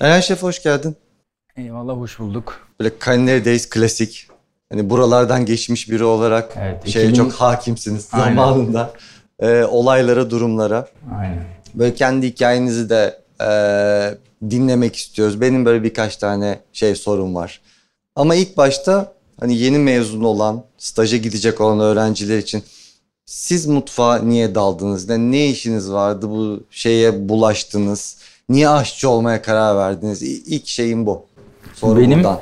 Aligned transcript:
Eren 0.00 0.20
Şef 0.20 0.42
hoş 0.42 0.62
geldin. 0.62 0.96
Eyvallah 1.56 1.96
hoş 1.96 2.18
bulduk. 2.18 2.68
Böyle 2.80 2.92
Culinary 3.04 3.44
Days 3.44 3.68
klasik. 3.68 4.26
Hani 4.72 4.90
buralardan 4.90 5.46
geçmiş 5.46 5.90
biri 5.90 6.04
olarak 6.04 6.54
Evet, 6.60 6.88
şeye 6.88 7.08
2000 7.08 7.14
çok 7.14 7.32
hakimsiniz 7.32 8.08
Aynen. 8.12 8.24
zamanında. 8.24 8.92
Ee, 9.40 9.64
olaylara, 9.64 10.30
durumlara. 10.30 10.88
Aynen. 11.18 11.44
Böyle 11.74 11.94
kendi 11.94 12.26
hikayenizi 12.26 12.90
de 12.90 13.20
e, 13.40 13.50
dinlemek 14.50 14.96
istiyoruz. 14.96 15.40
Benim 15.40 15.64
böyle 15.64 15.82
birkaç 15.82 16.16
tane 16.16 16.60
şey 16.72 16.94
sorum 16.94 17.34
var. 17.34 17.60
Ama 18.16 18.34
ilk 18.34 18.56
başta 18.56 19.12
hani 19.40 19.56
yeni 19.56 19.78
mezun 19.78 20.22
olan, 20.24 20.64
staja 20.78 21.16
gidecek 21.16 21.60
olan 21.60 21.80
öğrenciler 21.80 22.38
için 22.38 22.62
siz 23.26 23.66
mutfağa 23.66 24.18
niye 24.18 24.54
daldınız? 24.54 25.08
Ne, 25.08 25.18
ne 25.18 25.46
işiniz 25.48 25.92
vardı 25.92 26.28
bu 26.30 26.64
şeye 26.70 27.28
bulaştınız? 27.28 28.16
Niye 28.50 28.68
aşçı 28.68 29.10
olmaya 29.10 29.42
karar 29.42 29.76
verdiniz? 29.76 30.22
İlk 30.22 30.66
şeyim 30.66 31.06
bu. 31.06 31.26
Soru 31.74 32.00
Benim- 32.00 32.18
buradan. 32.18 32.38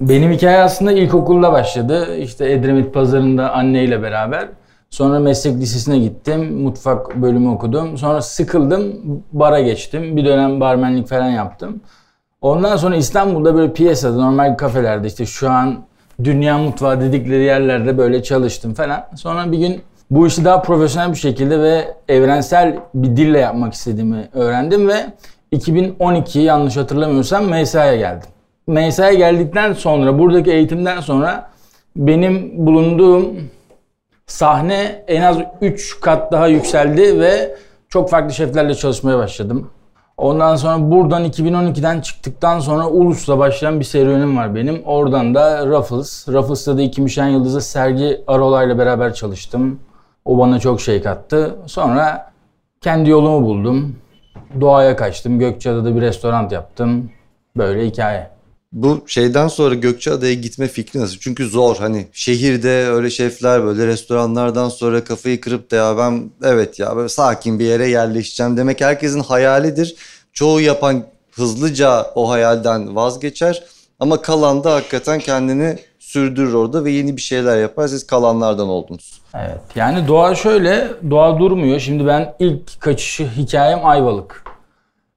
Benim 0.00 0.32
hikaye 0.32 0.58
aslında 0.58 0.92
ilkokulda 0.92 1.52
başladı. 1.52 2.16
İşte 2.16 2.52
Edremit 2.52 2.94
Pazarı'nda 2.94 3.52
anneyle 3.52 4.02
beraber. 4.02 4.48
Sonra 4.90 5.18
meslek 5.18 5.56
lisesine 5.56 5.98
gittim. 5.98 6.62
Mutfak 6.62 7.16
bölümü 7.16 7.48
okudum. 7.48 7.98
Sonra 7.98 8.22
sıkıldım. 8.22 8.94
Bara 9.32 9.60
geçtim. 9.60 10.16
Bir 10.16 10.24
dönem 10.24 10.60
barmenlik 10.60 11.08
falan 11.08 11.28
yaptım. 11.30 11.80
Ondan 12.40 12.76
sonra 12.76 12.96
İstanbul'da 12.96 13.54
böyle 13.54 13.72
piyasada 13.72 14.16
normal 14.16 14.56
kafelerde 14.56 15.06
işte 15.06 15.26
şu 15.26 15.50
an 15.50 15.78
dünya 16.24 16.58
mutfağı 16.58 17.00
dedikleri 17.00 17.42
yerlerde 17.42 17.98
böyle 17.98 18.22
çalıştım 18.22 18.74
falan. 18.74 19.06
Sonra 19.16 19.52
bir 19.52 19.58
gün 19.58 19.80
bu 20.10 20.26
işi 20.26 20.44
daha 20.44 20.62
profesyonel 20.62 21.10
bir 21.10 21.16
şekilde 21.18 21.60
ve 21.60 21.94
evrensel 22.08 22.78
bir 22.94 23.16
dille 23.16 23.38
yapmak 23.38 23.74
istediğimi 23.74 24.28
öğrendim 24.32 24.88
ve 24.88 24.96
2012 25.56 26.38
yanlış 26.38 26.76
hatırlamıyorsam 26.76 27.44
MSA'ya 27.44 27.96
geldim. 27.96 28.28
MSA'ya 28.66 29.14
geldikten 29.14 29.72
sonra 29.72 30.18
buradaki 30.18 30.50
eğitimden 30.50 31.00
sonra 31.00 31.50
benim 31.96 32.66
bulunduğum 32.66 33.26
sahne 34.26 35.04
en 35.08 35.22
az 35.22 35.38
3 35.60 36.00
kat 36.00 36.32
daha 36.32 36.46
yükseldi 36.46 37.20
ve 37.20 37.56
çok 37.88 38.10
farklı 38.10 38.34
şeflerle 38.34 38.74
çalışmaya 38.74 39.18
başladım. 39.18 39.70
Ondan 40.16 40.56
sonra 40.56 40.90
buradan 40.90 41.24
2012'den 41.24 42.00
çıktıktan 42.00 42.60
sonra 42.60 42.88
Ulus'la 42.88 43.38
başlayan 43.38 43.80
bir 43.80 43.84
serüvenim 43.84 44.36
var 44.36 44.54
benim. 44.54 44.82
Oradan 44.84 45.34
da 45.34 45.66
Ruffles. 45.66 46.28
Ruffles'ta 46.28 46.76
da 46.76 46.82
iki 46.82 47.02
Michelin 47.02 47.28
Yıldızı 47.28 47.60
Sergi 47.60 48.20
Arolay'la 48.26 48.78
beraber 48.78 49.14
çalıştım. 49.14 49.80
O 50.24 50.38
bana 50.38 50.60
çok 50.60 50.80
şey 50.80 51.02
kattı. 51.02 51.56
Sonra 51.66 52.32
kendi 52.80 53.10
yolumu 53.10 53.46
buldum. 53.46 53.96
Doğaya 54.60 54.96
kaçtım. 54.96 55.38
Gökçeada'da 55.38 55.96
bir 55.96 56.00
restoran 56.00 56.48
yaptım. 56.50 57.10
Böyle 57.56 57.86
hikaye. 57.86 58.30
Bu 58.72 59.04
şeyden 59.06 59.48
sonra 59.48 59.74
Gökçeada'ya 59.74 60.34
gitme 60.34 60.68
fikri 60.68 61.00
nasıl? 61.00 61.16
Çünkü 61.18 61.48
zor 61.48 61.76
hani 61.76 62.06
şehirde 62.12 62.88
öyle 62.88 63.10
şefler 63.10 63.64
böyle 63.64 63.86
restoranlardan 63.86 64.68
sonra 64.68 65.04
kafayı 65.04 65.40
kırıp 65.40 65.70
da 65.70 65.76
ya 65.76 65.98
ben 65.98 66.30
evet 66.42 66.78
ya 66.78 66.96
böyle 66.96 67.08
sakin 67.08 67.58
bir 67.58 67.64
yere 67.64 67.88
yerleşeceğim 67.88 68.56
demek 68.56 68.80
herkesin 68.80 69.20
hayalidir. 69.20 69.96
Çoğu 70.32 70.60
yapan 70.60 71.04
hızlıca 71.32 72.06
o 72.14 72.30
hayalden 72.30 72.96
vazgeçer 72.96 73.64
ama 74.00 74.22
kalan 74.22 74.64
da 74.64 74.74
hakikaten 74.74 75.18
kendini 75.18 75.78
sürdürür 76.06 76.54
orada 76.54 76.84
ve 76.84 76.90
yeni 76.90 77.16
bir 77.16 77.20
şeyler 77.20 77.60
yapar. 77.60 77.88
Siz 77.88 78.06
kalanlardan 78.06 78.68
oldunuz. 78.68 79.20
Evet. 79.34 79.60
Yani 79.74 80.08
doğa 80.08 80.34
şöyle, 80.34 80.88
doğa 81.10 81.38
durmuyor. 81.38 81.80
Şimdi 81.80 82.06
ben 82.06 82.34
ilk 82.38 82.80
kaçışı 82.80 83.26
hikayem 83.26 83.86
Ayvalık. 83.86 84.44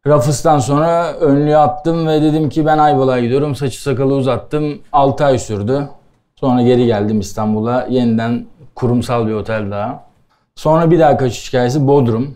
Rafıs'tan 0.07 0.59
sonra 0.59 1.13
önlüğü 1.13 1.57
attım 1.57 2.07
ve 2.07 2.21
dedim 2.21 2.49
ki 2.49 2.65
ben 2.65 2.77
Ayvalık'a 2.77 3.19
gidiyorum. 3.19 3.55
Saçı 3.55 3.81
sakalı 3.81 4.15
uzattım. 4.15 4.81
6 4.91 5.25
ay 5.25 5.39
sürdü. 5.39 5.89
Sonra 6.35 6.61
geri 6.61 6.85
geldim 6.85 7.19
İstanbul'a. 7.19 7.87
Yeniden 7.89 8.45
kurumsal 8.75 9.27
bir 9.27 9.33
otel 9.33 9.71
daha. 9.71 10.03
Sonra 10.55 10.91
bir 10.91 10.99
daha 10.99 11.17
kaçış 11.17 11.47
hikayesi 11.47 11.87
Bodrum. 11.87 12.35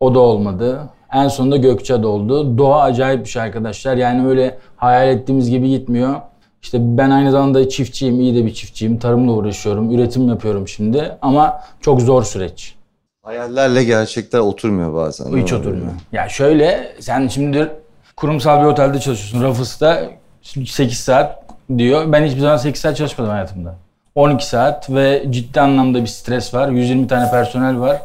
O 0.00 0.14
da 0.14 0.18
olmadı. 0.18 0.80
En 1.12 1.28
sonunda 1.28 1.56
Gökçeada 1.56 2.08
oldu. 2.08 2.58
Doğa 2.58 2.82
acayip 2.82 3.24
bir 3.24 3.30
şey 3.30 3.42
arkadaşlar. 3.42 3.96
Yani 3.96 4.26
öyle 4.26 4.58
hayal 4.76 5.08
ettiğimiz 5.08 5.50
gibi 5.50 5.68
gitmiyor. 5.68 6.20
İşte 6.62 6.78
ben 6.80 7.10
aynı 7.10 7.30
zamanda 7.30 7.68
çiftçiyim, 7.68 8.20
iyi 8.20 8.34
de 8.34 8.46
bir 8.46 8.54
çiftçiyim. 8.54 8.98
Tarımla 8.98 9.32
uğraşıyorum, 9.32 9.90
üretim 9.90 10.28
yapıyorum 10.28 10.68
şimdi. 10.68 11.16
Ama 11.22 11.60
çok 11.80 12.00
zor 12.00 12.22
süreç. 12.22 12.74
Hayallerle 13.22 13.84
gerçekler 13.84 14.38
oturmuyor 14.38 14.94
bazen. 14.94 15.42
Hiç 15.42 15.52
oturmuyor. 15.52 15.92
Ya 16.12 16.28
şöyle 16.28 16.92
sen 17.00 17.28
şimdi 17.28 17.68
kurumsal 18.16 18.60
bir 18.60 18.66
otelde 18.66 19.00
çalışıyorsun. 19.00 19.42
Rafıs'ta 19.42 20.02
8 20.42 20.98
saat 20.98 21.44
diyor. 21.78 22.12
Ben 22.12 22.24
hiçbir 22.24 22.40
zaman 22.40 22.56
8 22.56 22.80
saat 22.82 22.96
çalışmadım 22.96 23.30
hayatımda. 23.30 23.74
12 24.14 24.46
saat 24.46 24.90
ve 24.90 25.24
ciddi 25.30 25.60
anlamda 25.60 26.02
bir 26.02 26.06
stres 26.06 26.54
var. 26.54 26.68
120 26.68 27.06
tane 27.08 27.30
personel 27.30 27.80
var. 27.80 28.02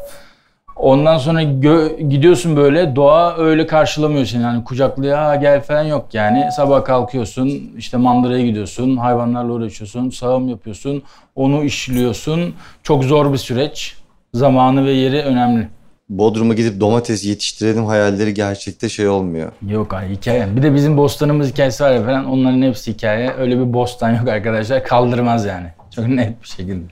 Ondan 0.75 1.17
sonra 1.17 1.43
gö- 1.43 2.09
gidiyorsun 2.09 2.55
böyle 2.55 2.95
doğa 2.95 3.37
öyle 3.37 3.67
karşılamıyor 3.67 4.25
seni. 4.25 4.41
Yani 4.43 4.63
kucaklıyor 4.63 5.17
"Ha, 5.17 5.35
gel 5.35 5.61
falan 5.61 5.83
yok 5.83 6.07
yani. 6.13 6.49
Sabah 6.55 6.83
kalkıyorsun 6.85 7.71
işte 7.77 7.97
mandıraya 7.97 8.45
gidiyorsun. 8.45 8.97
Hayvanlarla 8.97 9.51
uğraşıyorsun. 9.53 10.09
Sağım 10.09 10.49
yapıyorsun. 10.49 11.03
Onu 11.35 11.63
işliyorsun. 11.63 12.53
Çok 12.83 13.03
zor 13.03 13.33
bir 13.33 13.37
süreç. 13.37 13.95
Zamanı 14.33 14.85
ve 14.85 14.91
yeri 14.91 15.21
önemli. 15.21 15.67
Bodrum'a 16.09 16.53
gidip 16.53 16.79
domates 16.79 17.25
yetiştirelim 17.25 17.85
hayalleri 17.85 18.33
gerçekte 18.33 18.89
şey 18.89 19.07
olmuyor. 19.07 19.51
Yok 19.67 19.93
ay 19.93 20.09
hikaye. 20.09 20.55
Bir 20.55 20.63
de 20.63 20.73
bizim 20.75 20.97
bostanımız 20.97 21.51
hikayesi 21.51 21.83
var 21.83 21.91
ya 21.91 22.05
falan. 22.05 22.25
Onların 22.25 22.61
hepsi 22.61 22.93
hikaye. 22.93 23.31
Öyle 23.39 23.59
bir 23.59 23.73
bostan 23.73 24.15
yok 24.15 24.27
arkadaşlar. 24.27 24.83
Kaldırmaz 24.83 25.45
yani. 25.45 25.67
Çok 25.95 26.07
net 26.07 26.43
bir 26.43 26.47
şekilde. 26.47 26.83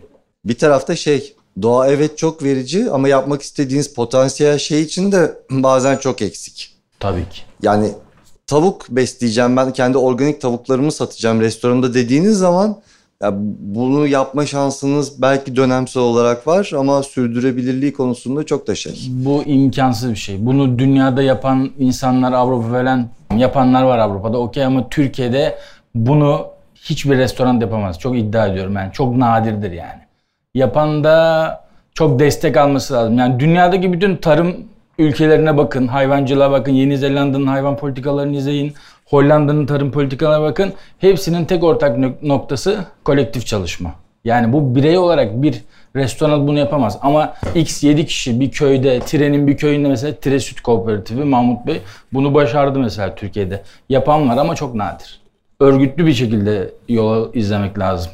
Bir 0.45 0.57
tarafta 0.57 0.95
şey 0.95 1.32
doğa 1.62 1.88
evet 1.88 2.18
çok 2.18 2.44
verici 2.44 2.91
ama 2.91 3.08
yapmak 3.08 3.41
istediğiniz 3.41 3.94
potansiyel 3.94 4.58
şey 4.58 4.81
için 4.81 5.12
de 5.12 5.34
bazen 5.52 5.97
çok 5.97 6.22
eksik. 6.22 6.74
Tabii 7.00 7.30
ki. 7.30 7.41
Yani 7.62 7.90
tavuk 8.47 8.90
besleyeceğim 8.90 9.58
ben 9.58 9.74
kendi 9.74 9.97
organik 9.97 10.41
tavuklarımı 10.41 10.91
satacağım 10.91 11.41
restoranımda 11.41 11.94
dediğiniz 11.94 12.38
zaman 12.38 12.78
ya 13.24 13.34
bunu 13.59 14.08
yapma 14.08 14.46
şansınız 14.46 15.22
belki 15.22 15.56
dönemsel 15.56 16.03
olarak 16.03 16.47
var 16.47 16.72
ama 16.78 17.03
sürdürebilirliği 17.03 17.94
konusunda 17.94 18.44
çok 18.44 18.68
da 18.68 18.75
şey. 18.75 19.08
Bu 19.09 19.44
imkansız 19.44 20.12
bir 20.12 20.16
şey. 20.16 20.46
Bunu 20.46 20.80
dünyada 20.80 21.24
yapan 21.24 21.72
insanlar 21.80 22.34
Avrupa 22.34 22.70
falan 22.70 23.09
yapanlar 23.38 23.84
var 23.84 23.97
Avrupa'da. 23.97 24.38
Okey 24.38 24.66
ama 24.66 24.90
Türkiye'de 24.90 25.58
bunu 25.96 26.47
hiçbir 26.75 27.18
restoran 27.18 27.59
yapamaz. 27.59 28.00
Çok 28.00 28.18
iddia 28.18 28.47
ediyorum 28.47 28.75
yani. 28.75 28.94
Çok 28.94 29.18
nadirdir 29.18 29.72
yani. 29.72 30.03
Yapan 30.64 31.03
da 31.03 31.64
çok 31.94 32.19
destek 32.19 32.58
alması 32.58 32.94
lazım. 32.94 33.18
Yani 33.18 33.40
dünyadaki 33.40 33.94
bütün 33.94 34.16
tarım 34.16 34.56
ülkelerine 34.97 35.58
bakın, 35.58 35.88
hayvancılığa 35.88 36.52
bakın, 36.52 36.72
Yeni 36.72 36.97
Zelanda'nın 36.97 37.47
hayvan 37.47 37.78
politikalarını 37.78 38.36
izleyin, 38.36 38.74
Hollanda'nın 39.06 39.66
tarım 39.66 39.91
politikalarına 39.91 40.44
bakın. 40.44 40.74
Hepsinin 41.00 41.46
tek 41.46 41.64
ortak 41.64 41.97
nok- 41.97 42.28
noktası 42.28 42.78
kolektif 43.03 43.46
çalışma. 43.46 43.94
Yani 44.25 44.53
bu 44.53 44.75
birey 44.75 44.97
olarak 44.97 45.41
bir 45.41 45.62
restoran 45.96 46.47
bunu 46.47 46.59
yapamaz. 46.59 46.97
Ama 47.02 47.34
X 47.56 47.84
7 47.84 48.06
kişi 48.06 48.40
bir 48.40 48.52
köyde, 48.52 49.00
Tire'nin 49.00 49.47
bir 49.47 49.58
köyünde 49.58 49.88
mesela 49.88 50.14
Tire 50.16 50.40
Süt 50.40 50.62
Kooperatifi 50.62 51.24
Mahmut 51.24 51.68
Bey 51.68 51.81
bunu 52.14 52.34
başardı 52.34 52.80
mesela 52.80 53.16
Türkiye'de. 53.16 53.62
Yapan 53.90 54.30
var 54.30 54.38
ama 54.38 54.56
çok 54.56 54.75
nadir. 54.75 55.20
Örgütlü 55.59 56.06
bir 56.06 56.14
şekilde 56.14 56.70
yolu 56.90 57.31
izlemek 57.34 57.80
lazım. 57.80 58.12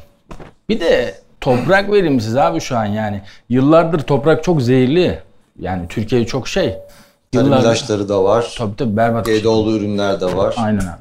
Bir 0.68 0.80
de 0.80 1.14
toprak 1.40 1.92
verimsiz 1.92 2.36
abi 2.36 2.60
şu 2.60 2.76
an 2.76 2.84
yani. 2.84 3.22
Yıllardır 3.48 4.00
toprak 4.00 4.44
çok 4.44 4.62
zehirli. 4.62 5.18
Yani 5.58 5.88
Türkiye 5.88 6.26
çok 6.26 6.48
şey. 6.48 6.74
Yıllardır- 7.32 7.62
ilaçları 7.62 8.08
da 8.08 8.24
var. 8.24 8.54
Tabii 8.58 8.76
tabii 8.76 8.96
berbat. 8.96 9.26
bir 9.26 9.32
şey. 9.32 9.40
GDO'lu 9.40 9.76
ürünler 9.76 10.20
de 10.20 10.36
var. 10.36 10.54
Aynen 10.58 10.80
abi. 10.80 11.00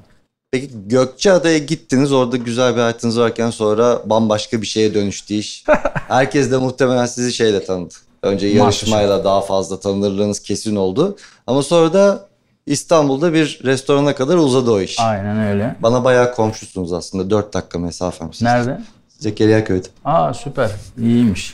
Peki 0.51 0.69
Gökçeada'ya 0.87 1.57
gittiniz 1.57 2.11
orada 2.11 2.37
güzel 2.37 2.75
bir 2.75 2.79
hayatınız 2.79 3.19
varken 3.19 3.49
sonra 3.49 3.99
bambaşka 4.05 4.61
bir 4.61 4.67
şeye 4.67 4.93
dönüştü 4.93 5.33
iş. 5.33 5.63
Herkes 6.07 6.51
de 6.51 6.57
muhtemelen 6.57 7.05
sizi 7.05 7.33
şeyle 7.33 7.65
tanıdı. 7.65 7.93
Önce 8.23 8.47
yarışmayla 8.47 9.23
daha 9.23 9.41
fazla 9.41 9.79
tanınırlığınız 9.79 10.39
kesin 10.39 10.75
oldu. 10.75 11.17
Ama 11.47 11.63
sonra 11.63 11.93
da 11.93 12.27
İstanbul'da 12.65 13.33
bir 13.33 13.59
restorana 13.63 14.15
kadar 14.15 14.35
uzadı 14.37 14.71
o 14.71 14.79
iş. 14.81 14.99
Aynen 14.99 15.39
öyle. 15.39 15.75
Bana 15.79 16.03
bayağı 16.03 16.33
komşusunuz 16.35 16.93
aslında. 16.93 17.29
4 17.29 17.53
dakika 17.53 17.79
mesafem. 17.79 18.31
Nerede? 18.41 18.81
Zekeriya 19.19 19.63
Köy'de. 19.63 19.87
Aa 20.05 20.33
süper. 20.33 20.71
İyiymiş. 21.01 21.53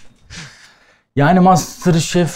Yani 1.15 1.39
Masterchef 1.39 2.31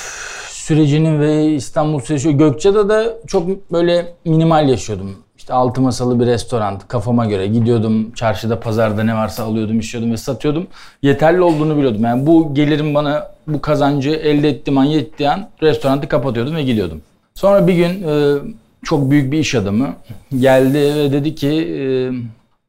sürecinin 0.49 1.19
ve 1.19 1.45
İstanbul 1.45 1.99
süreci 1.99 2.37
Gökçeada'da 2.37 3.17
çok 3.27 3.71
böyle 3.71 4.13
minimal 4.25 4.69
yaşıyordum. 4.69 5.15
İşte 5.37 5.53
altı 5.53 5.81
masalı 5.81 6.19
bir 6.19 6.25
restoran 6.25 6.79
kafama 6.87 7.25
göre 7.25 7.47
gidiyordum 7.47 8.11
çarşıda 8.11 8.59
pazarda 8.59 9.03
ne 9.03 9.15
varsa 9.15 9.43
alıyordum 9.43 9.79
işliyordum 9.79 10.11
ve 10.11 10.17
satıyordum. 10.17 10.67
Yeterli 11.01 11.41
olduğunu 11.41 11.77
biliyordum. 11.77 12.03
Yani 12.03 12.27
bu 12.27 12.53
gelirim 12.53 12.95
bana 12.95 13.31
bu 13.47 13.61
kazancı 13.61 14.09
elde 14.09 14.49
ettiğim 14.49 14.77
an 14.77 14.83
yettiği 14.83 15.29
an 15.29 15.49
restoranı 15.61 16.07
kapatıyordum 16.07 16.55
ve 16.55 16.63
gidiyordum. 16.63 17.01
Sonra 17.33 17.67
bir 17.67 17.73
gün 17.73 18.03
e, 18.07 18.37
çok 18.83 19.11
büyük 19.11 19.31
bir 19.31 19.39
iş 19.39 19.55
adamı. 19.55 19.93
Geldi 20.39 20.77
ve 20.77 21.11
dedi 21.11 21.35
ki 21.35 21.49
e, 21.49 21.81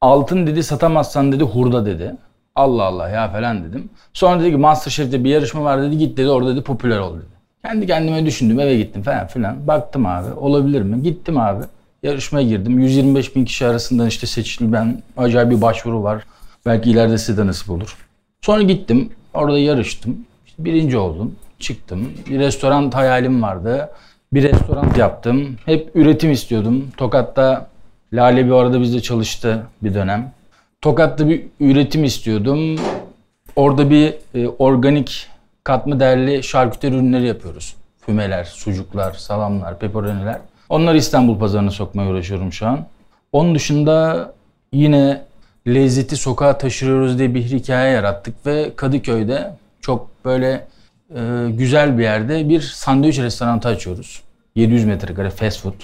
altın 0.01 0.47
dedi 0.47 0.63
satamazsan 0.63 1.33
dedi 1.33 1.45
hurda 1.45 1.87
dedi. 1.87 2.15
Allah 2.55 2.83
Allah 2.83 3.09
ya 3.09 3.29
falan 3.29 3.65
dedim. 3.65 3.91
Sonra 4.13 4.41
dedi 4.41 4.51
ki 4.51 4.57
Masterchef'te 4.57 5.25
bir 5.25 5.31
yarışma 5.31 5.65
var 5.65 5.83
dedi 5.83 5.99
git 5.99 6.17
dedi 6.17 6.29
orada 6.29 6.53
dedi 6.53 6.63
popüler 6.63 6.99
ol 6.99 7.17
dedi. 7.17 7.25
Kendi 7.65 7.87
kendime 7.87 8.27
düşündüm 8.27 8.61
eve 8.61 8.77
gittim 8.77 9.03
falan 9.03 9.27
filan. 9.27 9.67
Baktım 9.67 10.07
abi 10.07 10.33
olabilir 10.33 10.83
mi? 10.83 11.03
Gittim 11.03 11.39
abi. 11.39 11.65
Yarışmaya 12.03 12.47
girdim. 12.47 12.79
125 12.79 13.37
bin 13.37 13.45
kişi 13.45 13.67
arasından 13.67 14.07
işte 14.07 14.27
seçildi. 14.27 14.73
Ben 14.73 15.03
acayip 15.17 15.51
bir 15.51 15.61
başvuru 15.61 16.03
var. 16.03 16.25
Belki 16.67 16.91
ileride 16.91 17.19
size 17.19 17.43
de 17.43 17.47
nasip 17.47 17.71
olur. 17.71 17.97
Sonra 18.41 18.63
gittim. 18.63 19.11
Orada 19.35 19.59
yarıştım. 19.59 20.17
İşte 20.47 20.65
birinci 20.65 20.99
oldum. 20.99 21.35
Çıktım. 21.59 22.09
Bir 22.31 22.39
restoran 22.39 22.91
hayalim 22.91 23.43
vardı. 23.43 23.89
Bir 24.33 24.43
restoran 24.43 24.87
yaptım. 24.99 25.57
Hep 25.67 25.91
üretim 25.95 26.33
istiyordum. 26.33 26.89
Tokat'ta 26.97 27.71
Lale 28.13 28.47
bir 28.47 28.53
arada 28.53 28.81
bizde 28.81 29.01
çalıştı 29.01 29.67
bir 29.83 29.95
dönem. 29.95 30.33
Tokat'ta 30.81 31.29
bir 31.29 31.43
üretim 31.61 32.05
istiyordum. 32.05 32.77
Orada 33.57 33.91
bir 33.91 34.15
e, 34.35 34.49
organik 34.49 35.27
katma 35.65 36.01
değerli 36.01 36.43
şarküteri 36.43 36.95
ürünleri 36.95 37.27
yapıyoruz. 37.27 37.77
Fümeler, 38.07 38.45
sucuklar, 38.45 39.13
salamlar, 39.13 39.79
pepperoniler. 39.79 40.39
Onları 40.69 40.97
İstanbul 40.97 41.39
pazarına 41.39 41.71
sokmaya 41.71 42.11
uğraşıyorum 42.11 42.53
şu 42.53 42.67
an. 42.67 42.87
Onun 43.33 43.55
dışında 43.55 44.33
yine 44.73 45.23
lezzeti 45.67 46.17
sokağa 46.17 46.59
taşırıyoruz 46.59 47.19
diye 47.19 47.35
bir 47.35 47.43
hikaye 47.43 47.93
yarattık 47.93 48.47
ve 48.47 48.73
Kadıköy'de 48.77 49.51
çok 49.81 50.25
böyle 50.25 50.67
e, 51.15 51.21
güzel 51.51 51.99
bir 51.99 52.03
yerde 52.03 52.49
bir 52.49 52.61
sandviç 52.61 53.19
restoranı 53.19 53.61
açıyoruz. 53.61 54.23
700 54.55 54.85
metrekare 54.85 55.31
fast 55.31 55.61
food. 55.61 55.75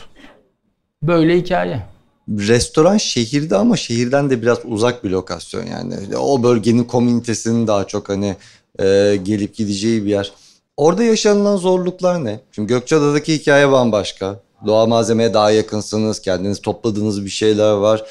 Böyle 1.02 1.37
hikaye. 1.37 1.82
Restoran 2.28 2.96
şehirde 2.96 3.56
ama 3.56 3.76
şehirden 3.76 4.31
de 4.31 4.43
biraz 4.43 4.58
uzak 4.64 5.05
bir 5.05 5.11
lokasyon 5.11 5.67
yani. 5.67 6.17
O 6.17 6.43
bölgenin 6.43 6.84
komünitesinin 6.84 7.67
daha 7.67 7.87
çok 7.87 8.08
hani 8.08 8.37
e, 8.78 9.19
gelip 9.23 9.56
gideceği 9.56 10.05
bir 10.05 10.11
yer. 10.11 10.32
Orada 10.76 11.02
yaşanılan 11.02 11.56
zorluklar 11.56 12.25
ne? 12.25 12.40
Şimdi 12.52 12.69
Gökçeada'daki 12.69 13.34
hikaye 13.34 13.73
bambaşka. 13.73 14.40
Doğal 14.67 14.87
malzemeye 14.87 15.34
daha 15.34 15.50
yakınsınız. 15.50 16.20
Kendiniz 16.20 16.61
topladığınız 16.61 17.25
bir 17.25 17.31
şeyler 17.31 17.73
var. 17.73 18.05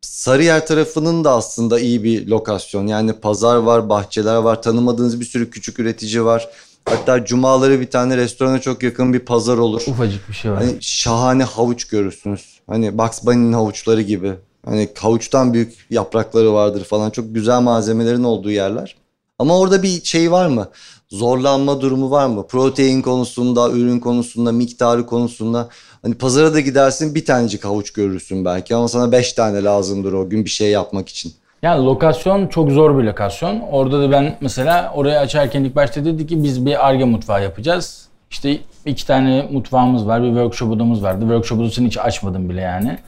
Sarıyer 0.00 0.66
tarafının 0.66 1.24
da 1.24 1.32
aslında 1.32 1.80
iyi 1.80 2.04
bir 2.04 2.26
lokasyon. 2.26 2.86
Yani 2.86 3.12
pazar 3.12 3.56
var, 3.56 3.88
bahçeler 3.88 4.36
var, 4.36 4.62
tanımadığınız 4.62 5.20
bir 5.20 5.24
sürü 5.24 5.50
küçük 5.50 5.78
üretici 5.78 6.24
var. 6.24 6.48
Hatta 6.84 7.24
cumaları 7.24 7.80
bir 7.80 7.90
tane 7.90 8.16
restorana 8.16 8.60
çok 8.60 8.82
yakın 8.82 9.12
bir 9.12 9.18
pazar 9.18 9.58
olur. 9.58 9.82
Ufacık 9.86 10.28
bir 10.28 10.34
şey 10.34 10.50
var. 10.50 10.64
Hani 10.64 10.76
şahane 10.80 11.44
havuç 11.44 11.84
görürsünüz. 11.84 12.60
Hani 12.72 12.98
Bugs 12.98 13.26
Bunny'nin 13.26 13.52
havuçları 13.52 14.02
gibi. 14.02 14.32
Hani 14.64 14.88
havuçtan 14.98 15.54
büyük 15.54 15.86
yaprakları 15.90 16.54
vardır 16.54 16.84
falan. 16.84 17.10
Çok 17.10 17.34
güzel 17.34 17.60
malzemelerin 17.60 18.24
olduğu 18.24 18.50
yerler. 18.50 18.96
Ama 19.38 19.58
orada 19.58 19.82
bir 19.82 20.04
şey 20.04 20.32
var 20.32 20.46
mı? 20.46 20.68
Zorlanma 21.08 21.80
durumu 21.80 22.10
var 22.10 22.26
mı? 22.26 22.46
Protein 22.46 23.02
konusunda, 23.02 23.70
ürün 23.70 24.00
konusunda, 24.00 24.52
miktarı 24.52 25.06
konusunda. 25.06 25.68
Hani 26.02 26.14
pazara 26.14 26.54
da 26.54 26.60
gidersin 26.60 27.14
bir 27.14 27.24
tanecik 27.24 27.64
havuç 27.64 27.92
görürsün 27.92 28.44
belki 28.44 28.74
ama 28.74 28.88
sana 28.88 29.12
beş 29.12 29.32
tane 29.32 29.64
lazımdır 29.64 30.12
o 30.12 30.28
gün 30.28 30.44
bir 30.44 30.50
şey 30.50 30.70
yapmak 30.70 31.08
için. 31.08 31.32
Yani 31.62 31.84
lokasyon 31.84 32.46
çok 32.46 32.70
zor 32.70 32.98
bir 32.98 33.04
lokasyon. 33.04 33.60
Orada 33.60 34.02
da 34.02 34.10
ben 34.10 34.36
mesela 34.40 34.92
orayı 34.94 35.18
açarken 35.18 35.64
ilk 35.64 35.76
başta 35.76 36.04
dedi 36.04 36.26
ki 36.26 36.42
biz 36.42 36.66
bir 36.66 36.88
arge 36.88 37.04
mutfağı 37.04 37.42
yapacağız. 37.42 38.01
İşte 38.32 38.58
iki 38.86 39.06
tane 39.06 39.48
mutfağımız 39.52 40.06
var, 40.06 40.22
bir 40.22 40.28
workshop 40.28 40.70
odamız 40.70 41.02
vardı. 41.02 41.20
Workshop 41.20 41.60
odasını 41.60 41.86
hiç 41.86 41.98
açmadım 41.98 42.48
bile 42.48 42.60
yani. 42.60 42.98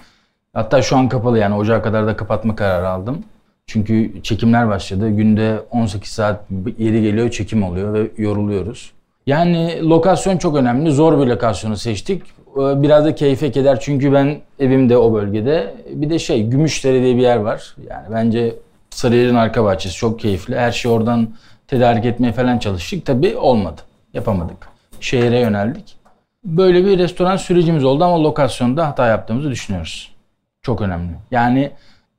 Hatta 0.53 0.83
şu 0.83 0.97
an 0.97 1.09
kapalı 1.09 1.39
yani 1.39 1.55
ocağa 1.55 1.83
kadar 1.83 2.07
da 2.07 2.17
kapatma 2.17 2.57
kararı 2.57 2.89
aldım. 2.89 3.25
Çünkü 3.67 4.23
çekimler 4.23 4.69
başladı. 4.69 5.11
Günde 5.11 5.61
18 5.71 6.11
saat 6.11 6.45
yeri 6.79 7.03
geliyor 7.03 7.31
çekim 7.31 7.63
oluyor 7.63 7.95
ve 7.95 8.11
yoruluyoruz. 8.19 8.93
Yani 9.27 9.89
lokasyon 9.89 10.39
çok 10.39 10.57
önemli. 10.57 10.91
Zor 10.91 11.21
bir 11.21 11.27
lokasyonu 11.27 11.77
seçtik. 11.77 12.23
Ee, 12.57 12.83
biraz 12.83 13.05
da 13.05 13.15
keyfe 13.15 13.51
keder 13.51 13.81
çünkü 13.81 14.13
ben 14.13 14.37
evimde 14.59 14.97
o 14.99 15.15
bölgede. 15.15 15.75
Bir 15.91 16.11
de 16.11 16.19
şey 16.19 16.47
Gümüşdere 16.47 17.03
diye 17.03 17.17
bir 17.17 17.23
yer 17.23 17.37
var. 17.37 17.77
Yani 17.91 18.07
bence 18.11 18.55
Sarıyer'in 18.91 19.35
arka 19.35 19.65
bahçesi 19.65 19.97
çok 19.97 20.21
keyifli. 20.21 20.57
Her 20.57 20.73
şey 20.73 20.91
oradan 20.91 21.29
tedarik 21.69 22.05
etmeye 22.05 22.33
falan 22.33 22.59
çalıştık. 22.59 23.07
Tabii 23.07 23.37
olmadı. 23.37 23.81
Yapamadık. 24.15 24.74
Şehre 25.01 25.41
yöneldik. 25.41 25.97
Böyle 26.45 26.85
bir 26.85 26.99
restoran 26.99 27.37
sürecimiz 27.37 27.85
oldu 27.85 28.05
ama 28.05 28.23
lokasyonda 28.23 28.87
hata 28.89 29.07
yaptığımızı 29.07 29.51
düşünüyoruz. 29.51 30.15
Çok 30.63 30.81
önemli. 30.81 31.13
Yani 31.31 31.71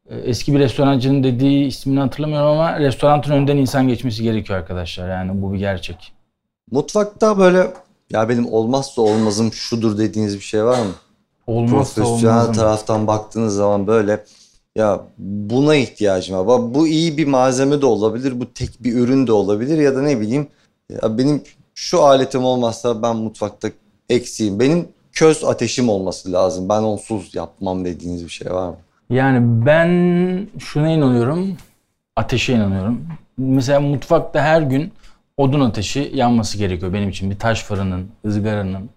e, 0.09 0.15
eski 0.17 0.53
bir 0.53 0.59
restorancının 0.59 1.23
dediği 1.23 1.65
ismini 1.65 1.99
hatırlamıyorum 1.99 2.49
ama 2.49 2.79
restoranın 2.79 3.31
önünden 3.31 3.57
insan 3.57 3.87
geçmesi 3.87 4.23
gerekiyor 4.23 4.59
arkadaşlar. 4.59 5.09
Yani 5.09 5.41
bu 5.41 5.53
bir 5.53 5.59
gerçek. 5.59 6.13
Mutfakta 6.71 7.37
böyle 7.37 7.73
ya 8.11 8.29
benim 8.29 8.53
olmazsa 8.53 9.01
olmazım 9.01 9.53
şudur 9.53 9.97
dediğiniz 9.97 10.35
bir 10.35 10.43
şey 10.43 10.63
var 10.65 10.79
mı? 10.79 10.91
Olmazsa 11.47 12.01
Profesyonel 12.01 12.35
olmazım. 12.35 12.53
taraftan 12.53 13.07
baktığınız 13.07 13.55
zaman 13.55 13.87
böyle 13.87 14.23
ya 14.75 15.01
buna 15.17 15.75
ihtiyacım 15.75 16.47
var. 16.47 16.73
Bu 16.73 16.87
iyi 16.87 17.17
bir 17.17 17.27
malzeme 17.27 17.81
de 17.81 17.85
olabilir, 17.85 18.39
bu 18.39 18.53
tek 18.53 18.83
bir 18.83 18.93
ürün 18.93 19.27
de 19.27 19.31
olabilir 19.31 19.77
ya 19.77 19.95
da 19.95 20.01
ne 20.01 20.19
bileyim 20.19 20.47
ya 20.89 21.17
benim 21.17 21.43
şu 21.75 22.03
aletim 22.03 22.43
olmazsa 22.43 23.01
ben 23.01 23.15
mutfakta 23.15 23.69
eksiğim. 24.09 24.59
Benim 24.59 24.87
köz 25.11 25.43
ateşim 25.43 25.89
olması 25.89 26.31
lazım. 26.31 26.69
Ben 26.69 26.81
onsuz 26.81 27.35
yapmam 27.35 27.85
dediğiniz 27.85 28.25
bir 28.25 28.29
şey 28.29 28.51
var 28.51 28.69
mı? 28.69 28.77
Yani 29.09 29.65
ben 29.65 29.89
şuna 30.59 30.89
inanıyorum. 30.89 31.57
Ateşe 32.15 32.53
inanıyorum. 32.53 33.07
Mesela 33.37 33.79
mutfakta 33.79 34.41
her 34.41 34.61
gün 34.61 34.93
odun 35.37 35.61
ateşi 35.61 36.11
yanması 36.13 36.57
gerekiyor 36.57 36.93
benim 36.93 37.09
için. 37.09 37.31
Bir 37.31 37.39
taş 37.39 37.63
fırının, 37.63 38.07
ızgaranın. 38.25 38.89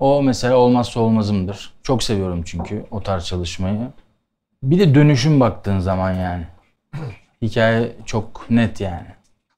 O 0.00 0.22
mesela 0.22 0.56
olmazsa 0.56 1.00
olmazımdır. 1.00 1.72
Çok 1.82 2.02
seviyorum 2.02 2.42
çünkü 2.46 2.84
o 2.90 3.02
tarz 3.02 3.24
çalışmayı. 3.24 3.78
Bir 4.62 4.78
de 4.78 4.94
dönüşüm 4.94 5.40
baktığın 5.40 5.78
zaman 5.80 6.12
yani. 6.12 6.46
Hikaye 7.42 7.96
çok 8.06 8.50
net 8.50 8.80
yani. 8.80 9.06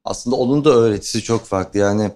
Aslında 0.04 0.36
onun 0.36 0.64
da 0.64 0.70
öğretisi 0.70 1.22
çok 1.22 1.44
farklı. 1.44 1.78
Yani 1.78 2.10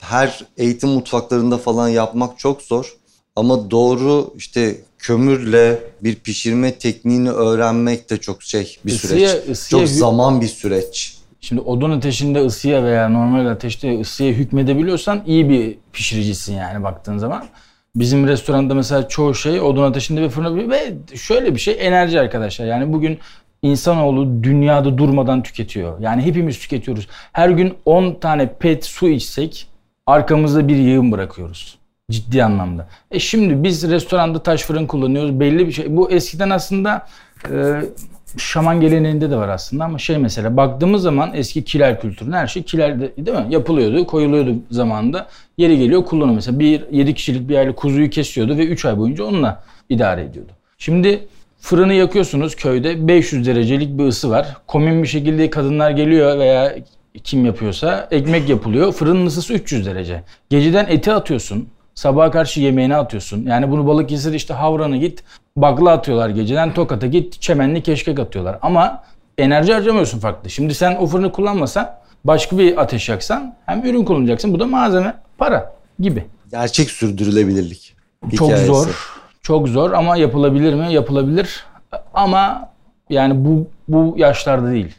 her 0.00 0.44
eğitim 0.56 0.88
mutfaklarında 0.90 1.58
falan 1.58 1.88
yapmak 1.88 2.38
çok 2.38 2.62
zor. 2.62 2.96
Ama 3.36 3.70
doğru 3.70 4.34
işte 4.36 4.76
kömürle 4.98 5.78
bir 6.02 6.14
pişirme 6.14 6.74
tekniğini 6.74 7.30
öğrenmek 7.30 8.10
de 8.10 8.16
çok 8.16 8.42
şey 8.42 8.76
bir 8.86 8.92
Isıya- 8.92 9.28
süreç. 9.28 9.48
ısıya 9.50 9.80
çok 9.80 9.88
zaman 9.88 10.40
bir 10.40 10.46
süreç. 10.46 11.16
Şimdi 11.40 11.62
odun 11.62 11.90
ateşinde 11.90 12.40
ısıya 12.44 12.84
veya 12.84 13.08
normal 13.08 13.46
ateşte 13.46 14.00
ısıya 14.00 14.32
hükmedebiliyorsan 14.32 15.22
iyi 15.26 15.48
bir 15.48 15.78
pişiricisin 15.92 16.54
yani 16.54 16.84
baktığın 16.84 17.18
zaman. 17.18 17.44
Bizim 17.96 18.26
restoranda 18.26 18.74
mesela 18.74 19.08
çoğu 19.08 19.34
şey 19.34 19.60
odun 19.60 19.82
ateşinde 19.82 20.22
ve 20.22 20.28
fırında 20.28 20.70
ve 20.70 20.92
şöyle 21.16 21.54
bir 21.54 21.60
şey 21.60 21.76
enerji 21.80 22.20
arkadaşlar. 22.20 22.66
Yani 22.66 22.92
bugün 22.92 23.18
insanoğlu 23.62 24.42
dünyada 24.44 24.98
durmadan 24.98 25.42
tüketiyor. 25.42 26.00
Yani 26.00 26.22
hepimiz 26.22 26.58
tüketiyoruz. 26.58 27.06
Her 27.32 27.48
gün 27.48 27.74
10 27.84 28.14
tane 28.14 28.52
pet 28.58 28.84
su 28.84 29.08
içsek 29.08 29.66
arkamızda 30.10 30.68
bir 30.68 30.76
yığın 30.76 31.12
bırakıyoruz. 31.12 31.78
Ciddi 32.10 32.44
anlamda. 32.44 32.86
E 33.10 33.18
şimdi 33.18 33.62
biz 33.64 33.90
restoranda 33.90 34.42
taş 34.42 34.62
fırın 34.62 34.86
kullanıyoruz. 34.86 35.40
Belli 35.40 35.66
bir 35.66 35.72
şey. 35.72 35.96
Bu 35.96 36.10
eskiden 36.10 36.50
aslında 36.50 37.06
e, 37.50 37.80
şaman 38.36 38.80
geleneğinde 38.80 39.30
de 39.30 39.36
var 39.36 39.48
aslında 39.48 39.84
ama 39.84 39.98
şey 39.98 40.18
mesela 40.18 40.56
baktığımız 40.56 41.02
zaman 41.02 41.30
eski 41.34 41.64
kiler 41.64 42.00
kültürünün 42.00 42.32
her 42.36 42.46
şey 42.46 42.62
kiler 42.62 43.00
de- 43.00 43.26
değil 43.26 43.36
mi? 43.38 43.46
Yapılıyordu, 43.50 44.06
koyuluyordu 44.06 44.54
zamanında. 44.70 45.26
Yeri 45.58 45.78
geliyor 45.78 46.04
kullanıyor. 46.04 46.34
Mesela 46.34 46.58
bir 46.58 46.82
7 46.90 47.14
kişilik 47.14 47.48
bir 47.48 47.56
aile 47.56 47.74
kuzuyu 47.74 48.10
kesiyordu 48.10 48.58
ve 48.58 48.66
3 48.66 48.84
ay 48.84 48.98
boyunca 48.98 49.24
onunla 49.24 49.62
idare 49.88 50.22
ediyordu. 50.22 50.52
Şimdi 50.78 51.28
fırını 51.60 51.94
yakıyorsunuz 51.94 52.56
köyde 52.56 53.08
500 53.08 53.46
derecelik 53.46 53.98
bir 53.98 54.04
ısı 54.04 54.30
var. 54.30 54.56
Komün 54.66 55.02
bir 55.02 55.08
şekilde 55.08 55.50
kadınlar 55.50 55.90
geliyor 55.90 56.38
veya 56.38 56.74
kim 57.24 57.46
yapıyorsa 57.46 58.08
ekmek 58.10 58.48
yapılıyor. 58.48 58.92
Fırının 58.92 59.26
ısısı 59.26 59.52
300 59.52 59.86
derece. 59.86 60.22
Geceden 60.50 60.86
eti 60.88 61.12
atıyorsun. 61.12 61.68
Sabaha 61.94 62.30
karşı 62.30 62.60
yemeğini 62.60 62.96
atıyorsun. 62.96 63.46
Yani 63.46 63.70
bunu 63.70 63.86
Balıkesir 63.86 64.32
işte 64.32 64.54
Havran'a 64.54 64.96
git 64.96 65.24
bakla 65.56 65.90
atıyorlar 65.90 66.28
geceden. 66.28 66.74
Tokat'a 66.74 67.06
git 67.06 67.40
çemenli 67.40 67.82
keşkek 67.82 68.18
atıyorlar. 68.18 68.58
Ama 68.62 69.02
enerji 69.38 69.72
harcamıyorsun 69.72 70.18
farklı. 70.18 70.50
Şimdi 70.50 70.74
sen 70.74 70.96
o 70.96 71.06
fırını 71.06 71.32
kullanmasan 71.32 71.90
başka 72.24 72.58
bir 72.58 72.80
ateş 72.80 73.08
yaksan 73.08 73.56
hem 73.66 73.86
ürün 73.86 74.04
kullanacaksın. 74.04 74.52
Bu 74.52 74.60
da 74.60 74.66
malzeme, 74.66 75.14
para 75.38 75.74
gibi. 75.98 76.26
Gerçek 76.50 76.90
sürdürülebilirlik. 76.90 77.94
Çok 78.22 78.32
hikayesi. 78.32 78.66
zor. 78.66 79.16
Çok 79.42 79.68
zor 79.68 79.92
ama 79.92 80.16
yapılabilir 80.16 80.74
mi? 80.74 80.92
Yapılabilir. 80.92 81.64
Ama 82.14 82.68
yani 83.10 83.44
bu 83.44 83.66
bu 83.88 84.14
yaşlarda 84.18 84.70
değil. 84.70 84.94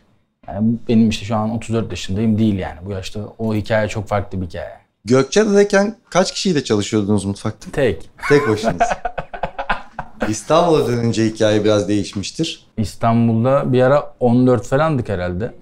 Yani 0.53 0.75
benim 0.89 1.09
işte 1.09 1.25
şu 1.25 1.35
an 1.35 1.51
34 1.51 1.91
yaşındayım 1.91 2.37
değil 2.37 2.59
yani. 2.59 2.77
Bu 2.85 2.91
yaşta 2.91 3.19
o 3.37 3.55
hikaye 3.55 3.87
çok 3.87 4.07
farklı 4.07 4.41
bir 4.41 4.45
hikaye. 4.45 4.81
Gökçeada'dayken 5.05 5.95
kaç 6.09 6.33
kişiyle 6.33 6.63
çalışıyordunuz 6.63 7.25
mutfakta? 7.25 7.71
Tek. 7.71 8.09
Tek 8.29 8.47
başınız. 8.49 8.81
İstanbul'a 10.29 10.87
dönünce 10.87 11.25
hikaye 11.25 11.63
biraz 11.63 11.87
değişmiştir. 11.87 12.67
İstanbul'da 12.77 13.73
bir 13.73 13.81
ara 13.81 14.13
14 14.19 14.67
falandık 14.67 15.09
herhalde. 15.09 15.53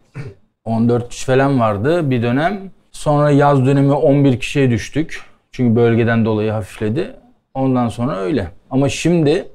14 0.66 1.10
kişi 1.10 1.26
falan 1.26 1.60
vardı 1.60 2.10
bir 2.10 2.24
dönem. 2.24 2.72
Sonra 2.92 3.32
yaz 3.32 3.66
dönemi 3.66 3.92
11 3.94 4.40
kişiye 4.40 4.72
düştük. 4.72 5.22
Çünkü 5.52 5.76
bölgeden 5.76 6.26
dolayı 6.26 6.52
hafifledi. 6.52 7.16
Ondan 7.54 7.90
sonra 7.90 8.18
öyle. 8.18 8.52
Ama 8.72 8.90
şimdi 8.90 9.50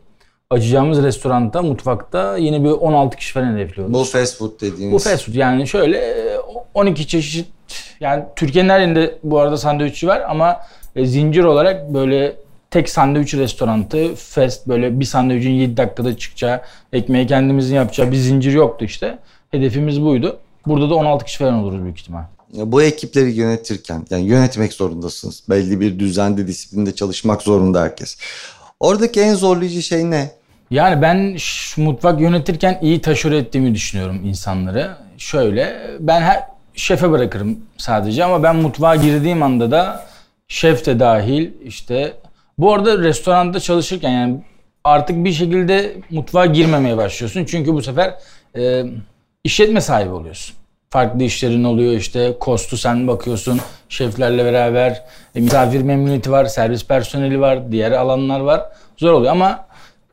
açacağımız 0.51 1.03
restoranda, 1.03 1.63
mutfakta 1.63 2.37
yine 2.37 2.65
bir 2.65 2.71
16 2.71 3.17
kişi 3.17 3.33
falan 3.33 3.57
hedefliyoruz. 3.57 3.95
Bu 3.95 4.05
fast 4.05 4.39
food 4.39 4.61
dediğiniz. 4.61 4.95
Bu 4.95 4.99
fast 4.99 5.25
food 5.25 5.35
yani 5.35 5.69
şöyle 5.69 5.99
e, 5.99 6.39
12 6.75 7.09
çeşit 7.09 7.47
yani 8.01 8.25
Türkiye'nin 8.37 8.69
her 8.69 8.81
yerinde 8.81 9.19
bu 9.23 9.41
arada 9.41 9.57
sandviççi 9.57 10.07
var 10.07 10.23
ama 10.29 10.61
e, 10.97 11.07
zincir 11.07 11.45
olarak 11.45 11.95
böyle 11.95 12.37
tek 12.71 12.91
sandviç 12.91 13.35
restorantı 13.35 14.15
fast 14.15 14.69
böyle 14.69 15.01
bir 15.01 15.05
sandviçin 15.05 15.51
7 15.51 15.77
dakikada 15.77 16.17
çıkacağı 16.17 16.61
ekmeği 16.93 17.27
kendimizin 17.27 17.75
yapacağı 17.75 18.11
bir 18.11 18.17
zincir 18.17 18.53
yoktu 18.53 18.85
işte. 18.85 19.19
Hedefimiz 19.51 20.03
buydu. 20.03 20.39
Burada 20.67 20.91
da 20.91 20.95
16 20.95 21.25
kişi 21.25 21.39
falan 21.39 21.55
oluruz 21.55 21.83
büyük 21.83 22.01
ihtimal. 22.01 22.23
Bu 22.55 22.83
ekipleri 22.83 23.31
yönetirken 23.31 24.07
yani 24.11 24.23
yönetmek 24.27 24.73
zorundasınız. 24.73 25.43
Belli 25.51 25.81
bir 25.81 25.99
düzende, 25.99 26.47
disiplinde 26.47 26.95
çalışmak 26.95 27.43
zorunda 27.43 27.83
herkes. 27.83 28.17
Oradaki 28.85 29.21
en 29.21 29.35
zorlayıcı 29.35 29.83
şey 29.83 30.11
ne? 30.11 30.31
Yani 30.71 31.03
ben 31.03 31.37
mutfak 31.77 32.21
yönetirken 32.21 32.79
iyi 32.83 33.01
taşır 33.01 33.33
ettiğimi 33.33 33.75
düşünüyorum 33.75 34.21
insanları. 34.25 34.97
Şöyle 35.19 35.81
ben 36.01 36.21
her 36.21 36.43
şefe 36.75 37.11
bırakırım 37.11 37.59
sadece 37.77 38.25
ama 38.25 38.43
ben 38.43 38.57
mutfağa 38.57 38.97
girdiğim 38.97 39.43
anda 39.43 39.71
da 39.71 40.07
şef 40.49 40.87
de 40.87 41.01
dahil 41.01 41.51
işte 41.65 42.13
bu 42.59 42.75
arada 42.75 42.99
restoranda 42.99 43.61
çalışırken 43.61 44.11
yani 44.11 44.45
artık 44.85 45.25
bir 45.25 45.33
şekilde 45.33 45.97
mutfağa 46.11 46.47
girmemeye 46.47 46.97
başlıyorsun. 46.97 47.45
Çünkü 47.45 47.73
bu 47.73 47.83
sefer 47.83 48.15
e, 48.57 48.85
işletme 49.45 49.81
sahibi 49.81 50.13
oluyorsun. 50.13 50.57
Farklı 50.95 51.23
işlerin 51.23 51.65
oluyor 51.65 51.93
işte 51.93 52.37
kostu 52.41 52.77
sen 52.77 53.09
bakıyorsun 53.09 53.61
şeflerle 53.89 54.45
beraber 54.45 55.03
e, 55.35 55.41
misafir 55.41 55.83
memnuniyeti 55.83 56.31
var, 56.31 56.45
servis 56.45 56.87
personeli 56.87 57.41
var, 57.41 57.73
diğer 57.73 57.93
alanlar 57.93 58.41
var. 58.41 58.63
Zor 58.97 59.13
oluyor 59.13 59.33
ama 59.33 59.67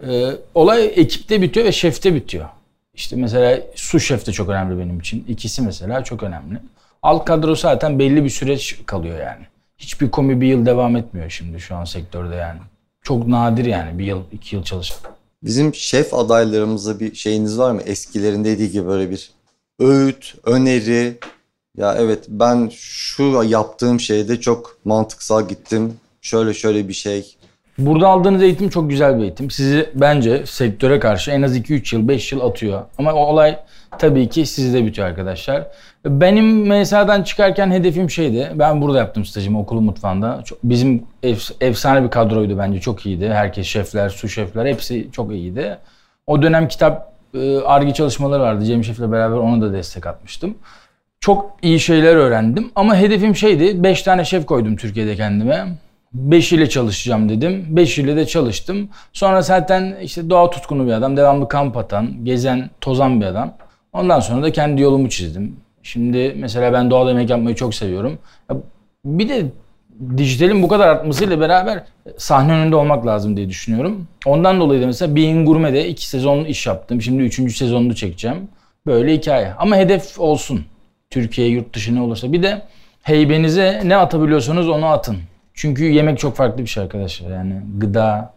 e, 0.07 0.31
olay 0.55 0.85
ekipte 0.85 1.41
bitiyor 1.41 1.65
ve 1.65 1.71
şefte 1.71 2.15
bitiyor. 2.15 2.45
İşte 2.93 3.15
mesela 3.15 3.61
su 3.75 3.99
şef 3.99 4.27
de 4.27 4.31
çok 4.31 4.49
önemli 4.49 4.79
benim 4.79 4.99
için. 4.99 5.25
İkisi 5.27 5.61
mesela 5.61 6.03
çok 6.03 6.23
önemli. 6.23 6.57
Alt 7.03 7.25
kadro 7.25 7.55
zaten 7.55 7.99
belli 7.99 8.23
bir 8.23 8.29
süreç 8.29 8.79
kalıyor 8.85 9.19
yani. 9.19 9.45
Hiçbir 9.77 10.11
komi 10.11 10.41
bir 10.41 10.47
yıl 10.47 10.65
devam 10.65 10.95
etmiyor 10.95 11.29
şimdi 11.29 11.59
şu 11.59 11.75
an 11.75 11.85
sektörde 11.85 12.35
yani. 12.35 12.59
Çok 13.01 13.27
nadir 13.27 13.65
yani 13.65 13.99
bir 13.99 14.05
yıl, 14.05 14.21
iki 14.31 14.55
yıl 14.55 14.63
çalışan. 14.63 14.97
Bizim 15.43 15.75
şef 15.75 16.13
adaylarımıza 16.13 16.99
bir 16.99 17.15
şeyiniz 17.15 17.59
var 17.59 17.71
mı? 17.71 17.81
Eskilerin 17.81 18.43
dediği 18.43 18.71
gibi 18.71 18.87
böyle 18.87 19.09
bir 19.09 19.31
öğüt, 19.81 20.35
öneri. 20.45 21.17
Ya 21.77 21.95
evet 21.99 22.25
ben 22.27 22.69
şu 22.75 23.43
yaptığım 23.43 23.99
şeyde 23.99 24.39
çok 24.39 24.77
mantıksal 24.85 25.47
gittim. 25.47 25.93
Şöyle 26.21 26.53
şöyle 26.53 26.87
bir 26.87 26.93
şey. 26.93 27.35
Burada 27.77 28.07
aldığınız 28.07 28.43
eğitim 28.43 28.69
çok 28.69 28.89
güzel 28.89 29.17
bir 29.17 29.23
eğitim. 29.23 29.51
Sizi 29.51 29.89
bence 29.95 30.45
sektöre 30.45 30.99
karşı 30.99 31.31
en 31.31 31.41
az 31.41 31.57
2-3 31.57 31.95
yıl, 31.95 32.07
5 32.07 32.31
yıl 32.31 32.41
atıyor. 32.41 32.81
Ama 32.97 33.13
o 33.13 33.19
olay 33.19 33.59
tabii 33.99 34.29
ki 34.29 34.45
sizde 34.45 34.85
bitiyor 34.85 35.07
arkadaşlar. 35.07 35.67
Benim 36.05 36.67
MSA'dan 36.67 37.23
çıkarken 37.23 37.71
hedefim 37.71 38.09
şeydi. 38.09 38.51
Ben 38.55 38.81
burada 38.81 38.97
yaptım 38.97 39.25
stajımı 39.25 39.59
okulun 39.59 39.83
mutfağında. 39.83 40.43
Bizim 40.63 41.03
ef- 41.23 41.53
efsane 41.61 42.03
bir 42.03 42.09
kadroydu 42.09 42.57
bence. 42.57 42.79
Çok 42.79 43.05
iyiydi. 43.05 43.29
Herkes 43.29 43.67
şefler, 43.67 44.09
su 44.09 44.29
şefler 44.29 44.65
hepsi 44.65 45.09
çok 45.11 45.31
iyiydi. 45.31 45.77
O 46.27 46.41
dönem 46.41 46.67
kitap 46.67 47.10
arge 47.65 47.93
çalışmaları 47.93 48.41
vardı. 48.41 48.65
Cem 48.65 48.83
Şef'le 48.83 49.11
beraber 49.11 49.35
ona 49.35 49.61
da 49.61 49.73
destek 49.73 50.07
atmıştım. 50.07 50.55
Çok 51.19 51.51
iyi 51.61 51.79
şeyler 51.79 52.15
öğrendim 52.15 52.71
ama 52.75 52.95
hedefim 52.95 53.35
şeydi. 53.35 53.83
5 53.83 54.01
tane 54.01 54.25
şef 54.25 54.45
koydum 54.45 54.75
Türkiye'de 54.75 55.15
kendime. 55.15 55.67
5 56.13 56.53
ile 56.53 56.69
çalışacağım 56.69 57.29
dedim. 57.29 57.65
5 57.69 57.99
ile 57.99 58.15
de 58.15 58.25
çalıştım. 58.25 58.89
Sonra 59.13 59.41
zaten 59.41 59.95
işte 60.01 60.29
doğa 60.29 60.49
tutkunu 60.49 60.87
bir 60.87 60.91
adam. 60.91 61.17
Devamlı 61.17 61.47
kamp 61.47 61.77
atan, 61.77 62.25
gezen, 62.25 62.69
tozan 62.81 63.21
bir 63.21 63.25
adam. 63.25 63.53
Ondan 63.93 64.19
sonra 64.19 64.43
da 64.43 64.51
kendi 64.51 64.81
yolumu 64.81 65.09
çizdim. 65.09 65.55
Şimdi 65.83 66.35
mesela 66.37 66.73
ben 66.73 66.91
doğada 66.91 67.09
yemek 67.09 67.29
yapmayı 67.29 67.55
çok 67.55 67.75
seviyorum. 67.75 68.19
Bir 69.05 69.29
de 69.29 69.45
dijitalin 70.17 70.63
bu 70.63 70.67
kadar 70.67 70.87
artmasıyla 70.87 71.39
beraber 71.39 71.83
sahne 72.17 72.53
önünde 72.53 72.75
olmak 72.75 73.05
lazım 73.05 73.37
diye 73.37 73.49
düşünüyorum. 73.49 74.07
Ondan 74.25 74.59
dolayı 74.59 74.81
da 74.81 74.85
mesela 74.85 75.15
Being 75.15 75.47
Gourmet'de 75.47 75.87
iki 75.87 76.07
sezon 76.07 76.45
iş 76.45 76.67
yaptım. 76.67 77.01
Şimdi 77.01 77.23
üçüncü 77.23 77.53
sezonunu 77.53 77.95
çekeceğim. 77.95 78.47
Böyle 78.85 79.13
hikaye. 79.13 79.53
Ama 79.53 79.75
hedef 79.75 80.19
olsun. 80.19 80.65
Türkiye, 81.09 81.47
yurt 81.47 81.73
dışı 81.73 81.95
ne 81.95 82.01
olursa. 82.01 82.31
Bir 82.31 82.43
de 82.43 82.61
heybenize 83.01 83.81
ne 83.85 83.95
atabiliyorsanız 83.95 84.69
onu 84.69 84.85
atın. 84.85 85.17
Çünkü 85.53 85.83
yemek 85.83 86.19
çok 86.19 86.35
farklı 86.35 86.63
bir 86.63 86.67
şey 86.69 86.83
arkadaşlar. 86.83 87.29
Yani 87.31 87.61
gıda, 87.77 88.33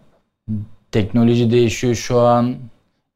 teknoloji 0.93 1.51
değişiyor 1.51 1.95
şu 1.95 2.21
an. 2.21 2.55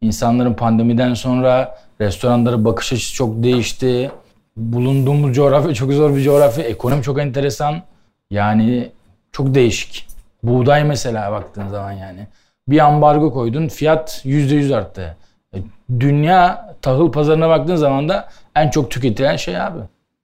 İnsanların 0.00 0.54
pandemiden 0.54 1.14
sonra 1.14 1.78
restoranlara 2.00 2.64
bakış 2.64 2.92
açısı 2.92 3.14
çok 3.14 3.42
değişti. 3.42 4.10
Bulunduğumuz 4.56 5.36
coğrafya 5.36 5.74
çok 5.74 5.92
zor 5.92 6.16
bir 6.16 6.22
coğrafya. 6.22 6.64
Ekonomi 6.64 7.02
çok 7.02 7.18
enteresan. 7.18 7.82
Yani 8.30 8.92
çok 9.32 9.54
değişik. 9.54 10.08
Buğday 10.42 10.84
mesela 10.84 11.32
baktığın 11.32 11.68
zaman 11.68 11.92
yani. 11.92 12.26
Bir 12.68 12.78
ambargo 12.78 13.32
koydun 13.32 13.68
fiyat 13.68 14.20
%100 14.24 14.74
arttı. 14.74 15.16
E, 15.54 15.58
Dünya 16.00 16.74
tahıl 16.82 17.12
pazarına 17.12 17.48
baktığın 17.48 17.76
zaman 17.76 18.08
da 18.08 18.28
en 18.56 18.70
çok 18.70 18.90
tüketilen 18.90 19.36
şey 19.36 19.60
abi. 19.60 19.78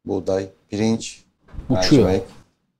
Buğday, 0.06 0.46
pirinç, 0.70 1.22
Uçuyor. 1.70 2.04
mercimek 2.04 2.22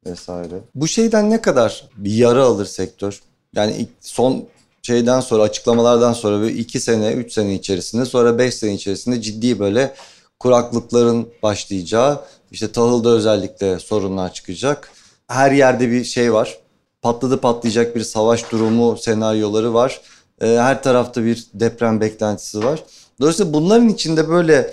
vesaire. 0.06 0.54
Bu 0.74 0.88
şeyden 0.88 1.30
ne 1.30 1.40
kadar 1.40 1.84
bir 1.96 2.14
yara 2.14 2.44
alır 2.44 2.66
sektör? 2.66 3.20
Yani 3.54 3.86
son 4.00 4.44
şeyden 4.82 5.20
sonra 5.20 5.42
açıklamalardan 5.42 6.12
sonra 6.12 6.40
böyle 6.40 6.54
2 6.54 6.80
sene 6.80 7.12
3 7.12 7.32
sene 7.32 7.54
içerisinde 7.54 8.04
sonra 8.04 8.38
5 8.38 8.54
sene 8.54 8.74
içerisinde 8.74 9.20
ciddi 9.22 9.58
böyle 9.58 9.94
kuraklıkların 10.38 11.28
başlayacağı 11.42 12.20
işte 12.50 12.72
tahılda 12.72 13.08
özellikle 13.10 13.78
sorunlar 13.78 14.32
çıkacak. 14.32 14.90
Her 15.28 15.52
yerde 15.52 15.90
bir 15.90 16.04
şey 16.04 16.32
var. 16.32 16.58
Patladı 17.02 17.40
patlayacak 17.40 17.96
bir 17.96 18.00
savaş 18.00 18.52
durumu 18.52 18.96
senaryoları 18.96 19.74
var. 19.74 20.00
Ee, 20.40 20.46
her 20.46 20.82
tarafta 20.82 21.24
bir 21.24 21.46
deprem 21.54 22.00
beklentisi 22.00 22.64
var. 22.64 22.80
Dolayısıyla 23.20 23.52
bunların 23.52 23.88
içinde 23.88 24.28
böyle 24.28 24.70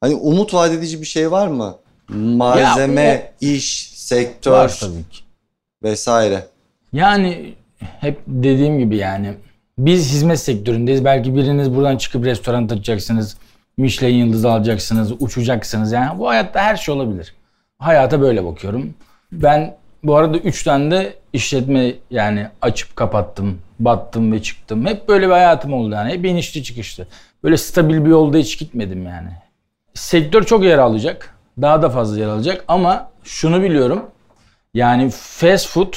hani 0.00 0.14
umut 0.14 0.54
vaat 0.54 0.72
edici 0.72 1.00
bir 1.00 1.06
şey 1.06 1.30
var 1.30 1.46
mı? 1.46 1.76
Malzeme, 2.08 3.32
iş, 3.40 3.92
sektör 3.94 4.52
Var 4.52 4.76
tabii 4.80 5.08
ki. 5.10 5.22
vesaire. 5.82 6.46
Yani 6.92 7.54
hep 7.78 8.20
dediğim 8.26 8.78
gibi 8.78 8.96
yani 8.96 9.34
biz 9.78 10.12
hizmet 10.12 10.40
sektöründeyiz. 10.40 11.04
Belki 11.04 11.34
biriniz 11.34 11.74
buradan 11.74 11.96
çıkıp 11.96 12.24
restoran 12.24 12.64
açacaksınız. 12.64 13.36
Michelin 13.76 14.14
yıldızı 14.26 14.50
alacaksınız, 14.50 15.12
uçacaksınız. 15.20 15.92
Yani 15.92 16.18
bu 16.18 16.28
hayatta 16.28 16.60
her 16.62 16.76
şey 16.76 16.94
olabilir. 16.94 17.34
Hayata 17.78 18.20
böyle 18.20 18.44
bakıyorum. 18.44 18.94
Ben 19.32 19.76
bu 20.06 20.16
arada 20.16 20.38
3 20.38 20.62
tane 20.62 20.90
de 20.90 21.14
işletme 21.32 21.94
yani 22.10 22.46
açıp 22.62 22.96
kapattım, 22.96 23.58
battım 23.80 24.32
ve 24.32 24.42
çıktım. 24.42 24.86
Hep 24.86 25.08
böyle 25.08 25.26
bir 25.26 25.32
hayatım 25.32 25.72
oldu 25.72 25.94
yani. 25.94 26.12
Hep 26.12 26.24
inişli 26.24 26.62
çıkışlı. 26.62 27.06
Böyle 27.44 27.56
stabil 27.56 28.04
bir 28.04 28.10
yolda 28.10 28.38
hiç 28.38 28.58
gitmedim 28.58 29.06
yani. 29.06 29.28
Sektör 29.94 30.42
çok 30.42 30.64
yer 30.64 30.78
alacak. 30.78 31.34
Daha 31.62 31.82
da 31.82 31.90
fazla 31.90 32.18
yer 32.20 32.26
alacak 32.26 32.64
ama 32.68 33.10
şunu 33.24 33.62
biliyorum. 33.62 34.02
Yani 34.74 35.10
fast 35.10 35.68
food, 35.68 35.94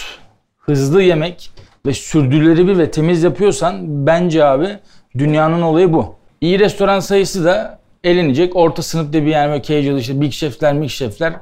hızlı 0.58 1.02
yemek 1.02 1.52
ve 1.86 1.94
sürdürülebilir 1.94 2.78
ve 2.78 2.92
temiz 2.92 3.24
yapıyorsan 3.24 4.08
bence 4.08 4.46
abi 4.46 4.78
dünyanın 5.18 5.62
olayı 5.62 5.94
bu. 5.94 6.16
İyi 6.42 6.60
restoran 6.60 7.00
sayısı 7.00 7.46
da 7.46 7.80
elenecek. 8.04 8.56
Orta 8.56 8.82
sınıfta 8.82 9.26
bir 9.26 9.32
yani 9.32 9.52
böyle 9.52 9.64
casual 9.64 9.98
işte 9.98 10.22
big 10.22 10.32
chef'ler, 10.32 10.82
big 10.82 10.90
chef'ler 10.90 11.34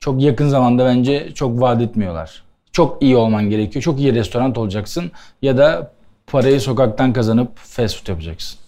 çok 0.00 0.22
yakın 0.22 0.48
zamanda 0.48 0.86
bence 0.86 1.34
çok 1.34 1.60
vaat 1.60 1.82
etmiyorlar. 1.82 2.42
Çok 2.72 3.02
iyi 3.02 3.16
olman 3.16 3.50
gerekiyor. 3.50 3.82
Çok 3.82 3.98
iyi 4.00 4.14
restoran 4.14 4.54
olacaksın 4.54 5.12
ya 5.42 5.56
da 5.58 5.92
parayı 6.26 6.60
sokaktan 6.60 7.12
kazanıp 7.12 7.56
fast 7.56 7.96
food 7.96 8.08
yapacaksın. 8.08 8.58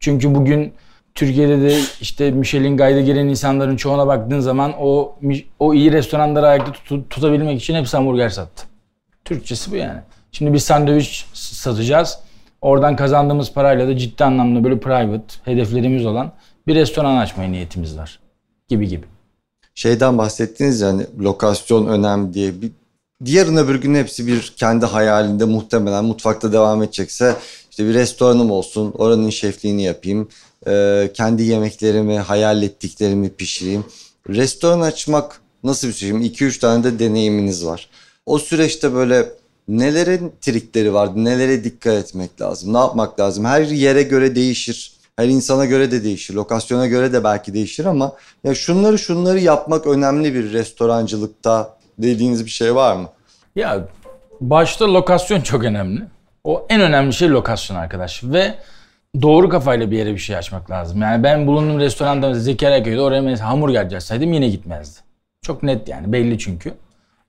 Çünkü 0.00 0.34
bugün 0.34 0.72
Türkiye'de 1.14 1.60
de 1.60 1.78
işte 2.00 2.30
Michelin 2.30 2.76
Guide'e 2.76 3.02
giren 3.02 3.26
insanların 3.26 3.76
çoğuna 3.76 4.06
baktığın 4.06 4.40
zaman 4.40 4.72
o 4.80 5.16
o 5.58 5.74
iyi 5.74 5.92
restoranları 5.92 6.46
ayakta 6.46 6.72
tut- 6.72 7.10
tutabilmek 7.10 7.60
için 7.62 7.74
hepsi 7.74 7.96
hamburger 7.96 8.28
sattı. 8.28 8.66
Türkçesi 9.24 9.72
bu 9.72 9.76
yani. 9.76 10.00
Şimdi 10.32 10.52
biz 10.52 10.64
sandviç 10.64 11.26
satacağız. 11.32 12.18
Oradan 12.60 12.96
kazandığımız 12.96 13.52
parayla 13.52 13.88
da 13.88 13.96
ciddi 13.96 14.24
anlamda 14.24 14.64
böyle 14.64 14.80
private 14.80 15.34
hedeflerimiz 15.44 16.06
olan 16.06 16.32
bir 16.66 16.74
restoran 16.74 17.16
açmaya 17.16 17.50
niyetimiz 17.50 17.98
var. 17.98 18.18
Gibi 18.68 18.88
gibi. 18.88 19.06
Şeyden 19.78 20.18
bahsettiniz 20.18 20.80
yani 20.80 21.06
lokasyon 21.20 21.86
önemli 21.86 22.34
diye. 22.34 22.62
Bir, 22.62 22.70
yarın 23.26 23.56
öbür 23.56 23.74
gün 23.74 23.94
hepsi 23.94 24.26
bir 24.26 24.52
kendi 24.56 24.86
hayalinde 24.86 25.44
muhtemelen 25.44 26.04
mutfakta 26.04 26.52
devam 26.52 26.82
edecekse 26.82 27.36
işte 27.70 27.88
bir 27.88 27.94
restoranım 27.94 28.50
olsun, 28.50 28.92
oranın 28.98 29.30
şefliğini 29.30 29.82
yapayım. 29.82 30.28
Ee, 30.66 31.10
kendi 31.14 31.42
yemeklerimi, 31.42 32.18
hayal 32.18 32.62
ettiklerimi 32.62 33.30
pişireyim. 33.30 33.84
Restoran 34.28 34.80
açmak 34.80 35.40
nasıl 35.64 35.88
bir 35.88 35.92
şey? 35.92 36.10
2-3 36.10 36.58
tane 36.58 36.84
de 36.84 36.98
deneyiminiz 36.98 37.66
var. 37.66 37.90
O 38.26 38.38
süreçte 38.38 38.94
böyle 38.94 39.28
nelerin 39.68 40.32
trikleri 40.40 40.94
vardı? 40.94 41.24
Nelere 41.24 41.64
dikkat 41.64 41.94
etmek 41.94 42.40
lazım? 42.40 42.74
Ne 42.74 42.78
yapmak 42.78 43.20
lazım? 43.20 43.44
Her 43.44 43.62
yere 43.62 44.02
göre 44.02 44.34
değişir. 44.34 44.97
Her 45.18 45.28
insana 45.28 45.64
göre 45.64 45.90
de 45.90 46.04
değişir. 46.04 46.34
Lokasyona 46.34 46.86
göre 46.86 47.12
de 47.12 47.24
belki 47.24 47.54
değişir 47.54 47.84
ama 47.84 48.12
ya 48.44 48.54
şunları 48.54 48.98
şunları 48.98 49.38
yapmak 49.38 49.86
önemli 49.86 50.34
bir 50.34 50.52
restorancılıkta 50.52 51.76
dediğiniz 51.98 52.44
bir 52.44 52.50
şey 52.50 52.74
var 52.74 52.96
mı? 52.96 53.08
Ya 53.56 53.88
başta 54.40 54.94
lokasyon 54.94 55.40
çok 55.40 55.64
önemli. 55.64 56.02
O 56.44 56.66
en 56.68 56.80
önemli 56.80 57.12
şey 57.12 57.28
lokasyon 57.28 57.76
arkadaş. 57.76 58.24
Ve 58.24 58.54
doğru 59.22 59.48
kafayla 59.48 59.90
bir 59.90 59.98
yere 59.98 60.12
bir 60.12 60.18
şey 60.18 60.36
açmak 60.36 60.70
lazım. 60.70 61.02
Yani 61.02 61.22
ben 61.22 61.46
bulunduğum 61.46 61.78
restoranda 61.78 62.34
Zekeriyaköy'de 62.34 63.00
oraya 63.00 63.22
mesela 63.22 63.50
hamburger 63.50 63.92
açsaydım 63.92 64.32
yine 64.32 64.48
gitmezdi. 64.48 65.00
Çok 65.42 65.62
net 65.62 65.88
yani 65.88 66.12
belli 66.12 66.38
çünkü. 66.38 66.74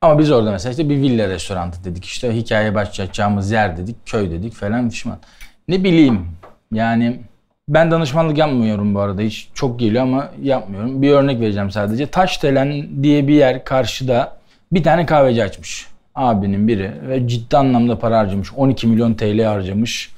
Ama 0.01 0.19
biz 0.19 0.31
orada 0.31 0.51
mesela 0.51 0.71
işte 0.71 0.89
bir 0.89 0.97
villa 0.97 1.27
restoranı 1.27 1.71
dedik. 1.83 2.05
İşte 2.05 2.35
hikaye 2.35 2.75
başlayacağımız 2.75 3.51
yer 3.51 3.77
dedik. 3.77 3.95
Köy 4.05 4.31
dedik 4.31 4.53
falan 4.53 4.89
pişman. 4.89 5.19
Ne 5.67 5.83
bileyim 5.83 6.27
yani 6.71 7.28
ben 7.69 7.91
danışmanlık 7.91 8.37
yapmıyorum 8.37 8.95
bu 8.95 8.99
arada. 8.99 9.21
Hiç 9.21 9.49
çok 9.53 9.79
geliyor 9.79 10.03
ama 10.03 10.31
yapmıyorum. 10.41 11.01
Bir 11.01 11.11
örnek 11.11 11.41
vereceğim 11.41 11.71
sadece. 11.71 12.07
Taşdelen 12.07 13.03
diye 13.03 13.27
bir 13.27 13.33
yer 13.33 13.63
karşıda 13.63 14.37
bir 14.71 14.83
tane 14.83 15.05
kahveci 15.05 15.43
açmış. 15.43 15.87
Abinin 16.15 16.67
biri 16.67 16.91
ve 17.07 17.27
ciddi 17.27 17.57
anlamda 17.57 17.99
para 17.99 18.17
harcamış. 18.17 18.53
12 18.53 18.87
milyon 18.87 19.13
TL 19.13 19.43
harcamış. 19.43 20.09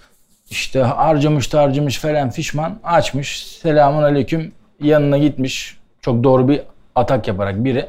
İşte 0.49 0.79
harcamış 0.79 1.53
da 1.53 1.61
harcamış 1.61 1.97
falan 1.97 2.29
fişman. 2.29 2.79
Açmış. 2.83 3.47
Selamun 3.47 4.03
aleyküm. 4.03 4.51
Yanına 4.81 5.17
gitmiş. 5.17 5.77
Çok 6.01 6.23
doğru 6.23 6.47
bir 6.47 6.61
atak 6.95 7.27
yaparak 7.27 7.63
biri. 7.63 7.85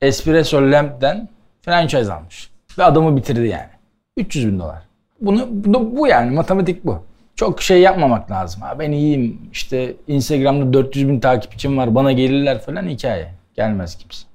Espresso 0.00 0.62
Lamp'ten 0.62 1.28
franchise 1.62 2.12
almış. 2.12 2.50
Ve 2.78 2.84
adamı 2.84 3.16
bitirdi 3.16 3.48
yani. 3.48 3.68
300 4.16 4.46
bin 4.46 4.58
dolar. 4.58 4.82
Bunu, 5.20 5.46
bu, 5.50 5.96
bu 5.96 6.06
yani 6.06 6.30
matematik 6.30 6.84
bu. 6.84 7.02
Çok 7.36 7.62
şey 7.62 7.80
yapmamak 7.80 8.30
lazım. 8.30 8.62
Ha, 8.62 8.78
ben 8.78 8.92
iyiyim 8.92 9.38
işte 9.52 9.96
Instagram'da 10.08 10.72
400 10.72 11.08
bin 11.08 11.20
takipçim 11.20 11.78
var 11.78 11.94
bana 11.94 12.12
gelirler 12.12 12.62
falan 12.62 12.88
hikaye. 12.88 13.34
Gelmez 13.56 13.98
kimse. 13.98 14.26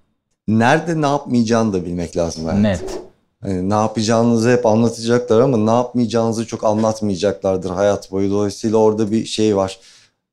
Nerede 0.47 1.01
ne 1.01 1.05
yapmayacağını 1.05 1.73
da 1.73 1.85
bilmek 1.85 2.17
lazım. 2.17 2.49
Evet. 2.49 2.61
Net. 2.61 3.01
Hani 3.41 3.69
ne 3.69 3.73
yapacağınızı 3.73 4.51
hep 4.51 4.65
anlatacaklar 4.65 5.41
ama 5.41 5.57
ne 5.57 5.71
yapmayacağınızı 5.71 6.47
çok 6.47 6.63
anlatmayacaklardır 6.63 7.69
hayat 7.69 8.11
boyu. 8.11 8.31
Dolayısıyla 8.31 8.77
orada 8.77 9.11
bir 9.11 9.25
şey 9.25 9.55
var. 9.57 9.79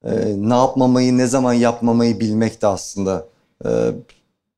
Ee, 0.04 0.10
ne 0.36 0.54
yapmamayı, 0.54 1.18
ne 1.18 1.26
zaman 1.26 1.52
yapmamayı 1.52 2.20
bilmek 2.20 2.62
de 2.62 2.66
aslında 2.66 3.26
e, 3.64 3.68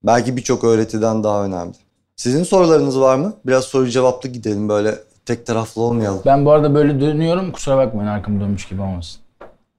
belki 0.05 0.37
birçok 0.37 0.64
öğretiden 0.64 1.25
daha 1.25 1.45
önemli. 1.45 1.75
Sizin 2.17 2.45
sorularınız 2.45 3.00
var 3.00 3.17
mı? 3.17 3.33
Biraz 3.47 3.64
soru 3.64 3.88
cevaplı 3.88 4.29
gidelim 4.29 4.69
böyle 4.69 4.99
tek 5.31 5.47
taraflı 5.47 5.83
olmayalım. 5.83 6.23
Ben 6.27 6.45
bu 6.45 6.53
arada 6.53 6.75
böyle 6.75 7.01
dönüyorum 7.01 7.53
kusura 7.53 7.77
bakmayın 7.77 8.09
arkamı 8.09 8.41
dönmüş 8.41 8.69
gibi 8.69 8.83
olmasın. 8.83 9.21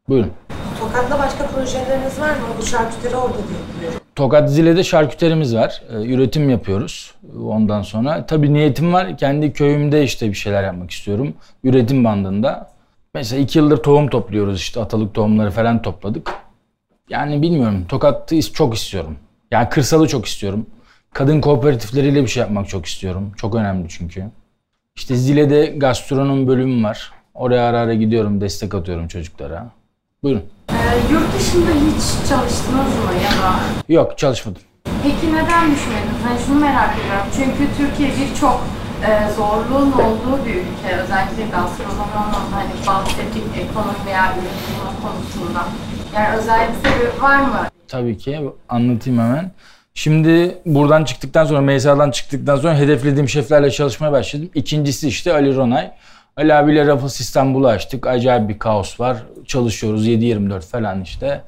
Buyurun. 0.09 0.31
Tokat'ta 0.79 1.19
başka 1.19 1.47
projeleriniz 1.47 2.19
var 2.19 2.29
mı? 2.29 2.45
Bu 2.61 2.65
şarküteri 2.65 3.15
orada 3.15 3.33
diye 3.33 3.77
biliyorum. 3.77 3.99
Tokat 4.15 4.51
Zile'de 4.51 4.83
şarküterimiz 4.83 5.55
var. 5.55 5.83
Ee, 5.89 6.13
üretim 6.13 6.49
yapıyoruz 6.49 7.15
ondan 7.45 7.81
sonra. 7.81 8.25
Tabii 8.25 8.53
niyetim 8.53 8.93
var. 8.93 9.17
Kendi 9.17 9.53
köyümde 9.53 10.03
işte 10.03 10.29
bir 10.29 10.33
şeyler 10.33 10.63
yapmak 10.63 10.91
istiyorum. 10.91 11.33
Üretim 11.63 12.03
bandında. 12.03 12.71
Mesela 13.13 13.41
iki 13.41 13.59
yıldır 13.59 13.77
tohum 13.77 14.09
topluyoruz 14.09 14.59
işte 14.59 14.81
atalık 14.81 15.13
tohumları 15.13 15.51
falan 15.51 15.81
topladık. 15.81 16.31
Yani 17.09 17.41
bilmiyorum. 17.41 17.85
Tokat'ı 17.89 18.53
çok 18.53 18.75
istiyorum. 18.75 19.15
Yani 19.51 19.69
kırsalı 19.69 20.07
çok 20.07 20.25
istiyorum. 20.25 20.65
Kadın 21.13 21.41
kooperatifleriyle 21.41 22.21
bir 22.21 22.27
şey 22.27 22.41
yapmak 22.41 22.69
çok 22.69 22.85
istiyorum. 22.85 23.31
Çok 23.37 23.55
önemli 23.55 23.89
çünkü. 23.89 24.25
İşte 24.95 25.15
Zile'de 25.15 25.65
gastronom 25.65 26.47
bölümü 26.47 26.83
var. 26.83 27.11
Oraya 27.33 27.69
ara 27.69 27.79
ara 27.79 27.93
gidiyorum, 27.93 28.41
destek 28.41 28.75
atıyorum 28.75 29.07
çocuklara. 29.07 29.69
Buyurun. 30.23 30.43
Ee, 30.69 30.73
yurt 31.13 31.35
dışında 31.39 31.69
hiç 31.71 32.29
çalıştınız 32.29 32.85
mı 33.05 33.11
ya 33.23 33.31
da? 33.43 33.53
Yok 33.89 34.17
çalışmadım. 34.17 34.61
Peki 35.03 35.27
neden 35.33 35.71
düşmediniz? 35.71 36.21
Hani 36.25 36.39
şunu 36.45 36.59
merak 36.59 36.89
ediyorum. 36.99 37.25
Çünkü 37.35 37.77
Türkiye 37.77 38.09
birçok 38.09 38.61
e, 39.07 39.33
zorluğun 39.35 39.91
olduğu 39.91 40.45
bir 40.45 40.55
ülke. 40.55 40.95
Özellikle 41.03 41.43
gastronominin 41.51 42.51
hani 42.53 42.69
bahsettik 42.87 43.43
ekonomi 43.57 44.05
veya 44.05 44.25
üretim 44.35 45.01
konusunda. 45.01 45.65
Yani 46.15 46.37
özel 46.37 46.67
bir 46.69 46.89
sebebi 46.89 47.21
var 47.21 47.39
mı? 47.41 47.67
Tabii 47.87 48.17
ki 48.17 48.39
anlatayım 48.69 49.19
hemen. 49.19 49.51
Şimdi 49.93 50.57
buradan 50.65 51.03
çıktıktan 51.03 51.45
sonra, 51.45 51.61
MSA'dan 51.61 52.11
çıktıktan 52.11 52.55
sonra 52.55 52.77
hedeflediğim 52.77 53.29
şeflerle 53.29 53.71
çalışmaya 53.71 54.11
başladım. 54.11 54.49
İkincisi 54.55 55.07
işte 55.07 55.33
Ali 55.33 55.55
Ronay. 55.55 55.91
Ali 56.37 56.53
abiyle 56.53 56.87
Rafız 56.87 57.21
İstanbul'u 57.21 57.67
açtık. 57.67 58.07
Acayip 58.07 58.49
bir 58.49 58.59
kaos 58.59 58.99
var. 58.99 59.17
Çalışıyoruz 59.47 60.07
7-24 60.07 60.61
falan 60.61 61.01
işte. 61.01 61.41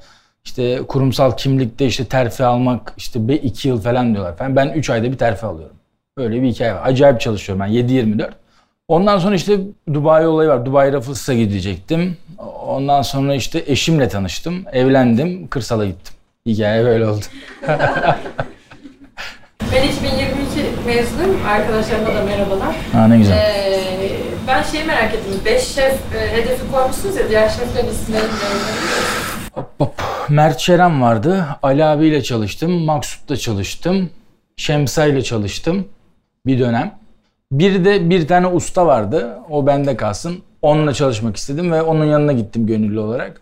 İşte 0.45 0.81
kurumsal 0.87 1.37
kimlikte 1.37 1.85
işte 1.85 2.05
terfi 2.05 2.43
almak 2.43 2.93
işte 2.97 3.19
2 3.19 3.67
yıl 3.67 3.81
falan 3.81 4.13
diyorlar 4.13 4.37
falan. 4.37 4.55
Ben 4.55 4.69
3 4.69 4.89
ayda 4.89 5.11
bir 5.11 5.17
terfi 5.17 5.45
alıyorum. 5.45 5.75
Böyle 6.17 6.41
bir 6.41 6.47
hikaye 6.47 6.73
var. 6.73 6.81
Acayip 6.83 7.21
çalışıyorum 7.21 7.65
ben 7.65 7.69
7-24. 7.69 8.31
Ondan 8.87 9.17
sonra 9.17 9.35
işte 9.35 9.59
Dubai 9.93 10.27
olayı 10.27 10.49
var. 10.49 10.65
Dubai 10.65 10.93
Ruffles'a 10.93 11.33
gidecektim. 11.33 12.17
Ondan 12.67 13.01
sonra 13.01 13.35
işte 13.35 13.63
eşimle 13.67 14.09
tanıştım. 14.09 14.65
Evlendim. 14.71 15.47
Kırsala 15.47 15.85
gittim. 15.85 16.15
Hikaye 16.47 16.83
böyle 16.85 17.07
oldu. 17.07 17.25
Ben 19.71 19.87
2022 19.87 20.87
mezunuyum. 20.87 21.45
Arkadaşlarıma 21.47 22.07
da 22.07 22.23
merhabalar. 22.25 22.75
Ha 22.93 23.07
ne 23.07 23.17
güzel. 23.17 23.37
Ee, 23.37 24.11
ben 24.47 24.63
şeyi 24.63 24.83
merak 24.83 25.13
ettim. 25.13 25.41
5 25.45 25.63
şef 25.63 25.93
e, 26.15 26.31
hedefi 26.37 26.71
koymuşsunuz 26.71 27.15
ya. 27.15 27.29
Diğer 27.29 27.49
şeflerin 27.49 27.87
isimlerini 27.87 28.27
Hop 29.53 29.69
hop. 29.77 29.93
Mert 30.29 30.59
Şeren 30.59 31.01
vardı. 31.01 31.45
Ali 31.63 31.85
abiyle 31.85 32.23
çalıştım. 32.23 32.71
Maksut'la 32.71 33.37
çalıştım. 33.37 34.09
Şemsa 34.57 35.05
ile 35.05 35.21
çalıştım. 35.23 35.87
Bir 36.45 36.59
dönem. 36.59 36.95
Bir 37.51 37.85
de 37.85 38.09
bir 38.09 38.27
tane 38.27 38.47
usta 38.47 38.85
vardı. 38.85 39.37
O 39.49 39.67
bende 39.67 39.97
kalsın. 39.97 40.43
Onunla 40.61 40.93
çalışmak 40.93 41.37
istedim 41.37 41.71
ve 41.71 41.81
onun 41.81 42.05
yanına 42.05 42.31
gittim 42.31 42.67
gönüllü 42.67 42.99
olarak. 42.99 43.41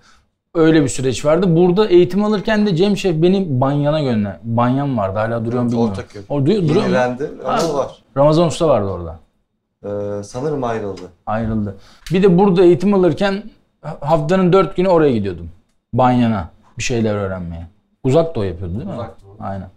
Öyle 0.56 0.84
bir 0.84 0.88
süreç 0.88 1.26
vardı. 1.26 1.56
Burada 1.56 1.88
eğitim 1.88 2.24
alırken 2.24 2.66
de 2.66 2.76
Cem 2.76 2.98
Şef 2.98 3.22
beni 3.22 3.62
Banyan'a 3.62 4.02
gönderdi. 4.02 4.40
Banyan 4.44 4.98
vardı 4.98 5.20
hala 5.20 5.46
duruyor 5.46 5.64
mu 5.64 5.70
bilmiyorum. 5.72 5.92
Ortaköy. 5.92 6.22
O 6.30 6.42
duruyor, 6.42 6.62
duruyor? 6.64 6.84
Yenilendi 6.84 7.32
ama 7.46 7.74
var. 7.74 8.04
Ramazan 8.18 8.48
Usta 8.48 8.68
vardı 8.68 8.88
orada. 8.90 9.20
Ee, 9.86 10.24
sanırım 10.24 10.64
ayrıldı. 10.64 11.02
Ayrıldı. 11.26 11.76
Bir 12.14 12.24
de 12.24 12.38
burada 12.38 12.64
eğitim 12.64 12.94
alırken 12.94 13.44
haftanın 14.02 14.54
dört 14.54 14.76
günü 14.76 14.88
oraya 14.88 15.12
gidiyordum. 15.12 15.50
Banyan'a 15.94 16.50
bir 16.78 16.84
şeyler 16.84 17.16
öğrenmeye. 17.16 17.68
Uzak 18.04 18.36
doğu 18.36 18.46
yapıyordu 18.46 18.74
değil 18.74 18.86
mi? 18.86 18.94
Uzak 18.94 19.16
Doğu. 19.24 19.36
Aynen. 19.40 19.70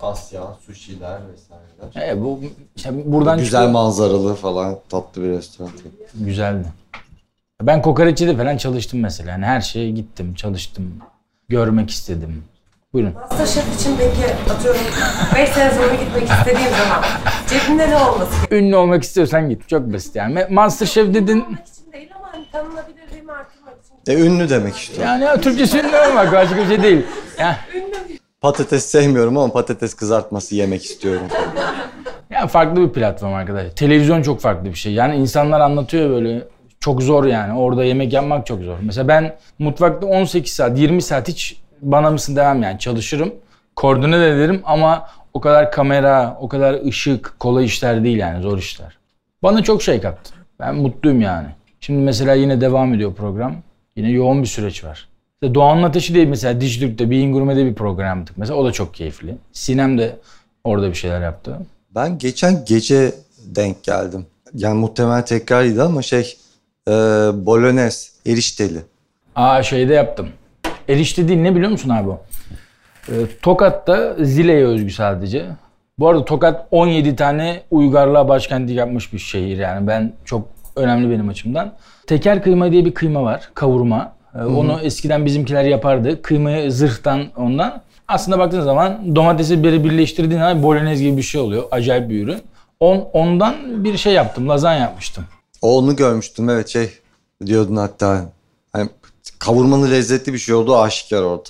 Asya, 0.00 0.42
sushi'ler 0.66 1.18
vesaireler. 1.32 2.12
E, 2.16 2.22
bu 2.24 2.40
işte 2.76 2.90
buradan 3.12 3.38
Güzel 3.38 3.50
çıkıyor- 3.50 3.70
manzaralı 3.72 4.34
falan 4.34 4.76
tatlı 4.88 5.22
bir 5.22 5.28
restoran. 5.28 5.70
Güzeldi. 6.14 6.66
Ben 7.62 7.82
kokoreççide 7.82 8.36
falan 8.36 8.56
çalıştım 8.56 9.00
mesela. 9.00 9.30
Yani 9.30 9.44
her 9.44 9.60
şeye 9.60 9.90
gittim, 9.90 10.34
çalıştım. 10.34 10.92
Görmek 11.48 11.90
istedim. 11.90 12.44
Buyurun. 12.92 13.14
Masterchef 13.14 13.80
için 13.80 13.96
peki 13.98 14.52
atıyorum 14.52 14.80
5 15.34 15.48
sene 15.48 15.70
sonra 15.70 15.94
gitmek 15.94 16.30
istediğim 16.30 16.70
zaman 16.70 17.04
cebinde 17.48 17.90
ne 17.90 17.96
olması 17.96 18.34
gerekiyor? 18.36 18.62
Ünlü 18.62 18.76
olmak 18.76 19.02
istiyorsan 19.02 19.48
git. 19.48 19.68
Çok 19.68 19.92
basit 19.92 20.16
yani. 20.16 20.34
Dedin. 20.34 21.40
Olmak 21.40 21.66
için 21.68 21.92
değil 21.92 22.10
ama 22.16 22.32
hani 22.32 22.44
tanınabilirliğimi 22.52 23.32
artırmak 23.32 23.74
için. 23.84 24.12
E, 24.12 24.26
ünlü 24.26 24.50
demek 24.50 24.76
işte. 24.76 25.02
Yani 25.02 25.24
ya, 25.24 25.40
Türkçesi 25.40 25.78
ünlü 25.78 25.96
olmak 26.10 26.32
başka 26.32 26.56
bir 26.56 26.66
şey 26.66 26.82
değil. 26.82 27.06
Yani, 27.38 27.56
Patates 28.40 28.84
sevmiyorum 28.84 29.36
ama 29.38 29.52
patates 29.52 29.94
kızartması 29.94 30.54
yemek 30.54 30.84
istiyorum. 30.84 31.26
yani 32.30 32.48
farklı 32.48 32.80
bir 32.88 32.92
platform 32.92 33.34
arkadaşlar. 33.34 33.70
Televizyon 33.70 34.22
çok 34.22 34.40
farklı 34.40 34.68
bir 34.68 34.74
şey. 34.74 34.92
Yani 34.92 35.16
insanlar 35.16 35.60
anlatıyor 35.60 36.10
böyle 36.10 36.44
çok 36.80 37.02
zor 37.02 37.24
yani. 37.24 37.58
Orada 37.58 37.84
yemek 37.84 38.12
yapmak 38.12 38.46
çok 38.46 38.62
zor. 38.62 38.76
Mesela 38.82 39.08
ben 39.08 39.36
mutfakta 39.58 40.06
18 40.06 40.52
saat, 40.52 40.78
20 40.78 41.02
saat 41.02 41.28
hiç 41.28 41.60
bana 41.82 42.10
mısın 42.10 42.36
demem 42.36 42.62
yani 42.62 42.78
çalışırım. 42.78 43.34
Koordine 43.76 44.20
de 44.20 44.28
ederim 44.30 44.62
ama 44.64 45.06
o 45.34 45.40
kadar 45.40 45.72
kamera, 45.72 46.38
o 46.40 46.48
kadar 46.48 46.86
ışık 46.86 47.40
kolay 47.40 47.64
işler 47.64 48.04
değil 48.04 48.18
yani 48.18 48.42
zor 48.42 48.58
işler. 48.58 48.98
Bana 49.42 49.62
çok 49.62 49.82
şey 49.82 50.00
kattı. 50.00 50.34
Ben 50.60 50.74
mutluyum 50.74 51.20
yani. 51.20 51.48
Şimdi 51.80 52.02
mesela 52.02 52.34
yine 52.34 52.60
devam 52.60 52.94
ediyor 52.94 53.14
program. 53.14 53.56
Yine 53.96 54.10
yoğun 54.10 54.42
bir 54.42 54.48
süreç 54.48 54.84
var. 54.84 55.08
İşte 55.42 55.54
Doğan'ın 55.54 55.82
Ateşi 55.82 56.14
değil 56.14 56.28
mesela 56.28 56.60
Dijitürk'te, 56.60 57.10
Beyin 57.10 57.32
Gurme'de 57.32 57.64
bir 57.64 57.74
program 57.74 58.18
yaptık. 58.18 58.38
Mesela 58.38 58.58
o 58.58 58.64
da 58.64 58.72
çok 58.72 58.94
keyifli. 58.94 59.36
Sinem 59.52 59.98
de 59.98 60.16
orada 60.64 60.88
bir 60.88 60.94
şeyler 60.94 61.20
yaptı. 61.20 61.58
Ben 61.94 62.18
geçen 62.18 62.64
gece 62.64 63.14
denk 63.46 63.84
geldim. 63.84 64.26
Yani 64.54 64.78
muhtemelen 64.78 65.24
tekrarıydı 65.24 65.84
ama 65.84 66.02
şey 66.02 66.36
Ee, 66.88 66.90
bolognese, 67.46 68.08
erişteli. 68.26 68.78
Aa 69.36 69.62
şeyde 69.62 69.94
yaptım. 69.94 70.28
Erişte 70.88 71.28
değil 71.28 71.40
ne 71.40 71.54
biliyor 71.54 71.70
musun 71.70 71.88
abi 71.90 72.08
o? 72.10 72.20
Ee, 73.08 73.12
Tokat'ta 73.42 74.14
Zile'ye 74.20 74.64
özgü 74.66 74.90
sadece. 74.90 75.46
Bu 75.98 76.08
arada 76.08 76.24
Tokat 76.24 76.66
17 76.70 77.16
tane 77.16 77.62
uygarlığa 77.70 78.28
başkenti 78.28 78.72
yapmış 78.72 79.12
bir 79.12 79.18
şehir 79.18 79.58
yani 79.58 79.86
ben 79.86 80.12
çok 80.24 80.48
önemli 80.76 81.10
benim 81.10 81.28
açımdan. 81.28 81.72
Teker 82.06 82.42
kıyma 82.42 82.72
diye 82.72 82.84
bir 82.84 82.94
kıyma 82.94 83.22
var 83.22 83.50
kavurma. 83.54 84.12
Ee, 84.34 84.38
Onu 84.44 84.80
eskiden 84.82 85.26
bizimkiler 85.26 85.64
yapardı. 85.64 86.22
Kıymayı 86.22 86.72
zırhtan 86.72 87.24
ondan. 87.36 87.82
Aslında 88.08 88.38
baktığın 88.38 88.60
zaman 88.60 89.16
domatesi 89.16 89.62
biri 89.64 89.84
birleştirdiğin 89.84 90.40
zaman 90.40 90.62
bolognese 90.62 91.04
gibi 91.04 91.16
bir 91.16 91.22
şey 91.22 91.40
oluyor. 91.40 91.62
Acayip 91.70 92.10
bir 92.10 92.22
ürün. 92.24 92.38
On, 92.80 93.08
ondan 93.12 93.84
bir 93.84 93.96
şey 93.96 94.12
yaptım. 94.12 94.48
Lazanya 94.48 94.80
yapmıştım. 94.80 95.24
Onu 95.62 95.96
görmüştüm 95.96 96.50
evet 96.50 96.68
şey 96.68 96.90
diyordun 97.46 97.76
hatta. 97.76 98.32
Hani 98.72 98.88
kavurmanın 99.38 99.90
lezzetli 99.90 100.32
bir 100.32 100.38
şey 100.38 100.54
olduğu 100.54 100.78
aşikar 100.78 101.22
orada. 101.22 101.48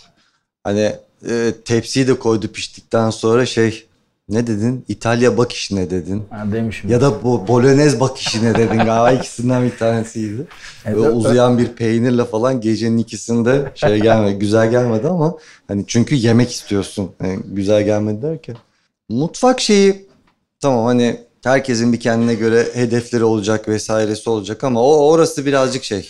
Hani 0.65 0.93
e, 1.29 1.53
tepsiyi 1.65 2.09
de 2.09 2.19
koydu 2.19 2.49
piştikten 2.49 3.11
sonra 3.11 3.47
şey 3.47 3.85
ne 4.29 4.47
dedin? 4.47 4.85
İtalya 4.89 5.39
bak 5.39 5.53
işine 5.53 5.91
dedin. 5.91 6.23
Ha, 6.31 6.45
demişim. 6.53 6.91
Ya 6.91 7.01
da 7.01 7.23
bu 7.23 7.49
bolognese 7.49 8.01
bak 8.01 8.19
işine 8.19 8.55
dedin 8.55 8.77
galiba 8.79 9.11
ikisinden 9.13 9.65
bir 9.65 9.79
tanesiydi. 9.79 10.47
Evet, 10.85 10.97
Böyle 10.97 11.09
uzayan 11.11 11.59
bir 11.59 11.69
peynirle 11.69 12.25
falan 12.25 12.61
gecenin 12.61 12.99
ikisinde 12.99 13.73
şey 13.75 14.01
gelmedi. 14.01 14.39
güzel 14.39 14.71
gelmedi 14.71 15.09
ama 15.09 15.35
hani 15.69 15.85
çünkü 15.87 16.15
yemek 16.15 16.51
istiyorsun. 16.53 17.11
Yani 17.23 17.41
güzel 17.47 17.83
gelmedi 17.83 18.23
derken. 18.23 18.57
Mutfak 19.09 19.61
şeyi 19.61 20.09
tamam 20.61 20.85
hani 20.85 21.21
herkesin 21.45 21.93
bir 21.93 22.01
kendine 22.01 22.35
göre 22.35 22.69
hedefleri 22.75 23.25
olacak 23.25 23.69
vesairesi 23.69 24.31
olacak 24.31 24.65
ama 24.65 24.83
o 24.83 25.09
orası 25.09 25.47
birazcık 25.47 25.85
şey. 25.85 26.09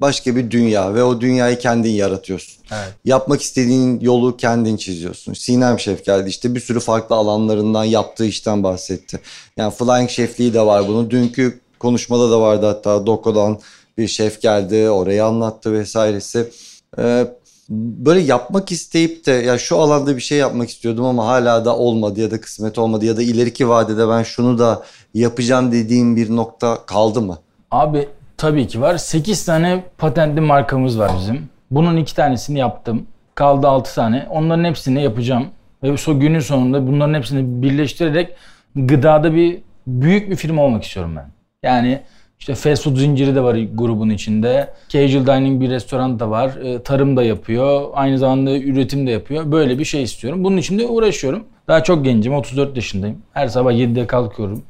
Başka 0.00 0.36
bir 0.36 0.50
dünya 0.50 0.94
ve 0.94 1.02
o 1.02 1.20
dünyayı 1.20 1.58
kendin 1.58 1.90
yaratıyorsun. 1.90 2.64
Evet. 2.72 2.94
Yapmak 3.04 3.42
istediğin 3.42 4.00
yolu 4.00 4.36
kendin 4.36 4.76
çiziyorsun. 4.76 5.32
Sinem 5.32 5.78
Şef 5.78 6.04
geldi 6.04 6.28
işte 6.28 6.54
bir 6.54 6.60
sürü 6.60 6.80
farklı 6.80 7.16
alanlarından 7.16 7.84
yaptığı 7.84 8.24
işten 8.24 8.62
bahsetti. 8.62 9.20
Yani 9.56 9.74
Flying 9.74 10.10
Şefliği 10.10 10.54
de 10.54 10.60
var 10.60 10.88
bunun. 10.88 11.10
Dünkü 11.10 11.60
konuşmada 11.78 12.30
da 12.30 12.40
vardı 12.40 12.66
hatta 12.66 13.06
Doko'dan 13.06 13.60
bir 13.98 14.08
şef 14.08 14.40
geldi 14.40 14.90
orayı 14.90 15.24
anlattı 15.24 15.72
vesairesi. 15.72 16.50
Ee, 16.98 17.26
böyle 17.70 18.20
yapmak 18.20 18.72
isteyip 18.72 19.26
de 19.26 19.32
ya 19.32 19.58
şu 19.58 19.78
alanda 19.78 20.16
bir 20.16 20.20
şey 20.20 20.38
yapmak 20.38 20.68
istiyordum 20.68 21.04
ama 21.04 21.26
hala 21.26 21.64
da 21.64 21.76
olmadı 21.76 22.20
ya 22.20 22.30
da 22.30 22.40
kısmet 22.40 22.78
olmadı 22.78 23.04
ya 23.04 23.16
da 23.16 23.22
ileriki 23.22 23.68
vadede 23.68 24.08
ben 24.08 24.22
şunu 24.22 24.58
da 24.58 24.82
yapacağım 25.14 25.72
dediğim 25.72 26.16
bir 26.16 26.36
nokta 26.36 26.86
kaldı 26.86 27.20
mı? 27.20 27.38
Abi 27.70 28.08
tabii 28.36 28.66
ki 28.66 28.80
var. 28.80 28.96
8 28.96 29.44
tane 29.44 29.84
patentli 29.98 30.40
markamız 30.40 30.98
var 30.98 31.10
bizim. 31.18 31.48
Bunun 31.70 31.96
iki 31.96 32.14
tanesini 32.14 32.58
yaptım. 32.58 33.06
Kaldı 33.34 33.68
6 33.68 33.94
tane. 33.94 34.26
Onların 34.30 34.64
hepsini 34.64 35.02
yapacağım. 35.02 35.46
Ve 35.82 35.96
so 35.96 36.20
günün 36.20 36.40
sonunda 36.40 36.86
bunların 36.86 37.14
hepsini 37.14 37.62
birleştirerek 37.62 38.34
gıdada 38.76 39.34
bir 39.34 39.58
büyük 39.86 40.30
bir 40.30 40.36
firma 40.36 40.62
olmak 40.62 40.84
istiyorum 40.84 41.16
ben. 41.16 41.30
Yani 41.62 42.00
işte 42.40 42.54
fast 42.54 42.84
food 42.84 42.96
zinciri 42.96 43.34
de 43.34 43.42
var 43.42 43.56
grubun 43.74 44.10
içinde. 44.10 44.68
Casual 44.88 45.26
dining 45.26 45.60
bir 45.62 45.70
restoran 45.70 46.20
da 46.20 46.30
var. 46.30 46.50
E, 46.64 46.82
Tarım 46.82 47.16
da 47.16 47.22
yapıyor. 47.22 47.88
Aynı 47.92 48.18
zamanda 48.18 48.58
üretim 48.58 49.06
de 49.06 49.10
yapıyor. 49.10 49.52
Böyle 49.52 49.78
bir 49.78 49.84
şey 49.84 50.02
istiyorum. 50.02 50.44
Bunun 50.44 50.56
için 50.56 50.78
de 50.78 50.86
uğraşıyorum. 50.86 51.44
Daha 51.68 51.82
çok 51.82 52.04
gencim. 52.04 52.34
34 52.34 52.76
yaşındayım. 52.76 53.18
Her 53.32 53.48
sabah 53.48 53.72
7'de 53.72 54.06
kalkıyorum 54.06 54.62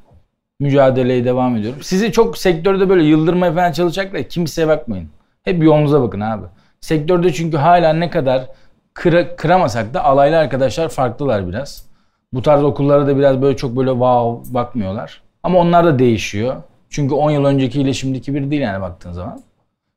mücadeleye 0.60 1.24
devam 1.24 1.56
ediyorum. 1.56 1.78
Sizi 1.82 2.12
çok 2.12 2.38
sektörde 2.38 2.88
böyle 2.88 3.04
yıldırmaya 3.04 3.52
falan 3.52 3.72
çalışacaklar. 3.72 4.22
Kimseye 4.22 4.68
bakmayın. 4.68 5.08
Hep 5.42 5.62
yolunuza 5.62 6.02
bakın 6.02 6.20
abi. 6.20 6.46
Sektörde 6.80 7.32
çünkü 7.32 7.56
hala 7.56 7.92
ne 7.92 8.10
kadar 8.10 8.46
kıra- 8.94 9.36
kıramasak 9.36 9.94
da 9.94 10.04
alaylı 10.04 10.38
arkadaşlar 10.38 10.88
farklılar 10.88 11.48
biraz. 11.48 11.84
Bu 12.32 12.42
tarz 12.42 12.62
okullara 12.64 13.06
da 13.06 13.16
biraz 13.18 13.42
böyle 13.42 13.56
çok 13.56 13.76
böyle 13.76 13.90
wow 13.90 14.54
bakmıyorlar. 14.54 15.20
Ama 15.42 15.58
onlar 15.58 15.84
da 15.84 15.98
değişiyor. 15.98 16.56
Çünkü 16.90 17.14
10 17.14 17.30
yıl 17.30 17.44
öncekiyle 17.44 17.94
şimdiki 17.94 18.34
bir 18.34 18.50
değil 18.50 18.62
yani 18.62 18.82
baktığın 18.82 19.12
zaman. 19.12 19.42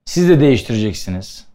Siz 0.06 0.30
de 0.30 0.40
değiştireceksiniz. 0.40 1.46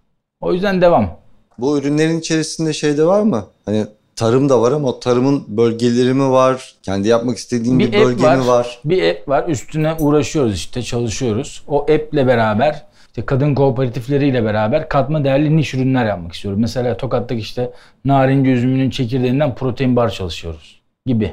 O 0.40 0.53
yüzden 0.53 0.81
devam. 0.81 1.16
Bu 1.59 1.79
ürünlerin 1.79 2.20
içerisinde 2.20 2.72
şey 2.72 2.98
de 2.98 3.07
var 3.07 3.22
mı? 3.22 3.44
Hani 3.64 3.87
tarım 4.16 4.48
da 4.48 4.62
var 4.62 4.72
ama 4.72 4.88
o 4.88 5.01
tarımın 5.01 5.44
bölgeleri 5.48 6.14
mi 6.14 6.31
var? 6.31 6.74
Kendi 6.83 7.09
yapmak 7.09 7.37
istediğin 7.38 7.79
bir, 7.79 7.92
bir 7.92 8.05
bölge 8.05 8.22
var, 8.22 8.37
mi 8.37 8.46
var? 8.46 8.81
Bir 8.85 9.11
app 9.11 9.29
var. 9.29 9.48
Üstüne 9.48 9.94
uğraşıyoruz 9.94 10.55
işte 10.55 10.83
çalışıyoruz. 10.83 11.62
O 11.68 11.83
app'le 11.83 12.27
beraber 12.27 12.85
işte 13.07 13.27
kadın 13.27 13.55
kooperatifleriyle 13.55 14.44
beraber 14.44 14.88
katma 14.88 15.24
değerli 15.24 15.57
niş 15.57 15.74
ürünler 15.74 16.07
yapmak 16.07 16.33
istiyorum. 16.33 16.61
Mesela 16.61 16.96
Tokat'taki 16.96 17.40
işte 17.40 17.70
narinci 18.05 18.51
üzümünün 18.51 18.90
çekirdeğinden 18.90 19.55
protein 19.55 19.96
bar 19.96 20.11
çalışıyoruz 20.11 20.81
gibi. 21.07 21.33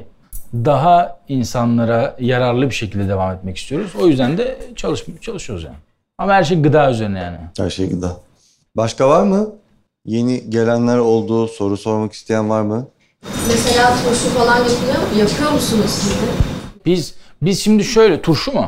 Daha 0.64 1.18
insanlara 1.28 2.16
yararlı 2.20 2.70
bir 2.70 2.74
şekilde 2.74 3.08
devam 3.08 3.32
etmek 3.32 3.56
istiyoruz. 3.56 3.90
O 4.02 4.06
yüzden 4.06 4.38
de 4.38 4.58
çalış 4.76 5.04
çalışıyoruz 5.20 5.64
yani. 5.64 5.76
Ama 6.18 6.32
her 6.32 6.44
şey 6.44 6.62
gıda 6.62 6.90
üzerine 6.90 7.18
yani. 7.18 7.36
Her 7.58 7.70
şey 7.70 7.88
gıda. 7.90 8.16
Başka 8.76 9.08
var 9.08 9.22
mı? 9.22 9.48
Yeni 10.04 10.50
gelenler 10.50 10.98
oldu. 10.98 11.48
Soru 11.48 11.76
sormak 11.76 12.12
isteyen 12.12 12.50
var 12.50 12.62
mı? 12.62 12.86
Mesela 13.48 13.88
turşu 14.04 14.28
falan 14.38 14.56
yapıyor, 14.56 15.20
yapıyor 15.28 15.50
musunuz 15.52 15.90
siz 15.90 16.10
de? 16.10 16.26
Biz 16.86 17.14
biz 17.42 17.60
şimdi 17.64 17.84
şöyle 17.84 18.22
turşu 18.22 18.52
mu? 18.52 18.66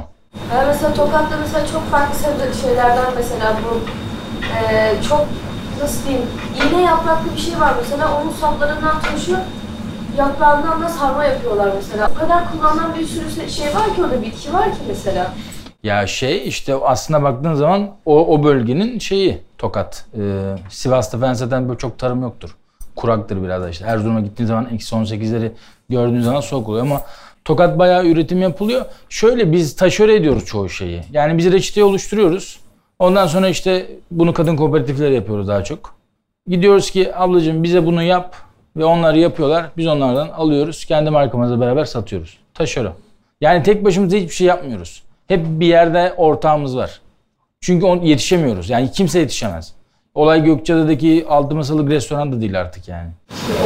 Yani 0.55 0.67
mesela 0.67 0.95
Tokat'ta 0.95 1.37
mesela 1.41 1.67
çok 1.67 1.91
farklı 1.91 2.19
şeylerden 2.63 3.15
mesela 3.17 3.57
bu 3.65 3.81
eee, 4.45 4.95
çok 5.09 5.27
nasıl 5.83 6.07
diyeyim 6.09 6.27
iğne 6.73 6.83
yapraklı 6.83 7.33
bir 7.37 7.41
şey 7.41 7.61
var 7.61 7.75
mesela 7.83 8.23
onun 8.23 8.33
saplarından 8.33 9.01
turşu 9.03 9.37
yaprağından 10.19 10.83
da 10.83 10.89
sarma 10.89 11.25
yapıyorlar 11.25 11.73
mesela. 11.75 12.11
O 12.17 12.19
kadar 12.19 12.53
kullanılan 12.53 12.95
bir 12.99 13.07
sürü 13.07 13.51
şey 13.51 13.67
var 13.67 13.95
ki 13.95 14.03
orada 14.03 14.23
bitki 14.23 14.53
var 14.53 14.65
ki 14.65 14.79
mesela. 14.89 15.33
Ya 15.83 16.07
şey 16.07 16.49
işte 16.49 16.75
aslında 16.75 17.23
baktığın 17.23 17.55
zaman 17.55 17.91
o, 18.07 18.35
o 18.35 18.45
bölgenin 18.45 18.99
şeyi 18.99 19.39
Tokat. 19.59 20.07
Ee, 20.19 20.55
Sivas'ta 20.71 21.19
falan 21.19 21.35
zaten 21.35 21.69
böyle 21.69 21.79
çok 21.79 21.99
tarım 21.99 22.23
yoktur. 22.23 22.57
Kuraktır 22.97 23.43
biraz 23.43 23.63
da 23.63 23.71
işte. 23.71 23.85
Erzurum'a 23.85 24.21
gittiğin 24.21 24.47
zaman 24.47 24.69
eksi 24.75 24.95
18'leri 24.95 25.51
gördüğün 25.89 26.21
zaman 26.21 26.41
soğuk 26.41 26.69
oluyor 26.69 26.85
ama 26.85 27.03
Tokat 27.45 27.79
bayağı 27.79 28.07
üretim 28.07 28.43
yapılıyor. 28.43 28.85
Şöyle 29.09 29.53
biz 29.53 29.77
taşöre 29.77 30.15
ediyoruz 30.15 30.45
çoğu 30.45 30.69
şeyi. 30.69 31.03
Yani 31.13 31.39
biz 31.39 31.53
reçeteyi 31.53 31.85
oluşturuyoruz. 31.85 32.61
Ondan 32.99 33.27
sonra 33.27 33.49
işte 33.49 33.87
bunu 34.11 34.35
kadın 34.35 34.57
kooperatifleri 34.57 35.15
yapıyoruz 35.15 35.49
daha 35.49 35.65
çok. 35.65 35.95
Gidiyoruz 36.47 36.91
ki 36.91 37.17
ablacığım 37.17 37.63
bize 37.63 37.87
bunu 37.87 38.03
yap 38.03 38.37
ve 38.79 38.85
onlar 38.85 39.15
yapıyorlar. 39.15 39.67
Biz 39.77 39.87
onlardan 39.87 40.29
alıyoruz. 40.29 40.85
Kendi 40.85 41.11
markamızla 41.11 41.61
beraber 41.61 41.85
satıyoruz. 41.85 42.39
Taşöre. 42.55 42.93
Yani 43.41 43.63
tek 43.63 43.85
başımıza 43.85 44.17
hiçbir 44.17 44.35
şey 44.35 44.47
yapmıyoruz. 44.47 45.03
Hep 45.29 45.47
bir 45.47 45.67
yerde 45.67 46.15
ortağımız 46.17 46.77
var. 46.77 47.01
Çünkü 47.61 47.87
on, 47.87 48.01
yetişemiyoruz. 48.01 48.71
Yani 48.71 48.93
kimse 48.93 49.19
yetişemez. 49.19 49.73
Olay 50.15 50.45
Gökçeada'daki 50.45 51.27
altı 51.29 51.55
masalık 51.55 51.91
restoran 51.91 52.33
da 52.33 52.41
değil 52.41 52.61
artık 52.61 52.89
yani. 52.89 53.09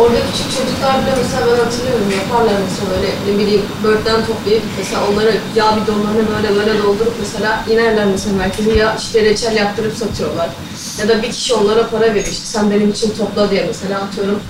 Orada 0.01 0.17
küçük 0.33 0.51
çocuklar 0.59 1.03
bile 1.03 1.11
mesela 1.23 1.47
ben 1.47 1.65
hatırlıyorum 1.65 2.11
yaparlar 2.19 2.55
mesela 2.65 2.91
böyle 2.91 3.09
ne 3.29 3.39
bileyim 3.39 3.63
böğürtlen 3.85 4.27
toplayıp 4.27 4.63
mesela 4.79 5.01
onlara 5.13 5.31
yağ 5.57 5.77
bidonlarını 5.77 6.25
böyle 6.35 6.57
böyle 6.57 6.83
doldurup 6.83 7.15
mesela 7.21 7.65
inerler 7.71 8.07
mesela 8.07 8.37
merkeze 8.37 8.73
ya 8.79 8.97
işte 8.97 9.25
reçel 9.25 9.57
yaptırıp 9.57 9.93
satıyorlar. 9.93 10.49
Ya 11.01 11.09
da 11.09 11.23
bir 11.23 11.31
kişi 11.31 11.55
onlara 11.55 11.89
para 11.89 12.05
veriyor 12.05 12.27
işte 12.31 12.47
sen 12.47 12.71
benim 12.71 12.91
için 12.91 13.11
topla 13.19 13.51
diye 13.51 13.65
mesela 13.67 14.01
atıyorum 14.01 14.41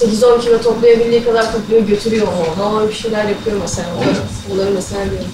8-10 0.00 0.40
kilo 0.40 0.60
toplayabildiği 0.62 1.24
kadar 1.24 1.52
topluyor 1.52 1.82
götürüyor 1.82 2.26
onu. 2.56 2.64
Ama 2.66 2.88
bir 2.88 2.92
şeyler 2.94 3.28
yapıyor 3.28 3.56
mesela. 3.60 3.88
Onları 4.54 4.70
mesela 4.70 5.04
görüyorum. 5.04 5.30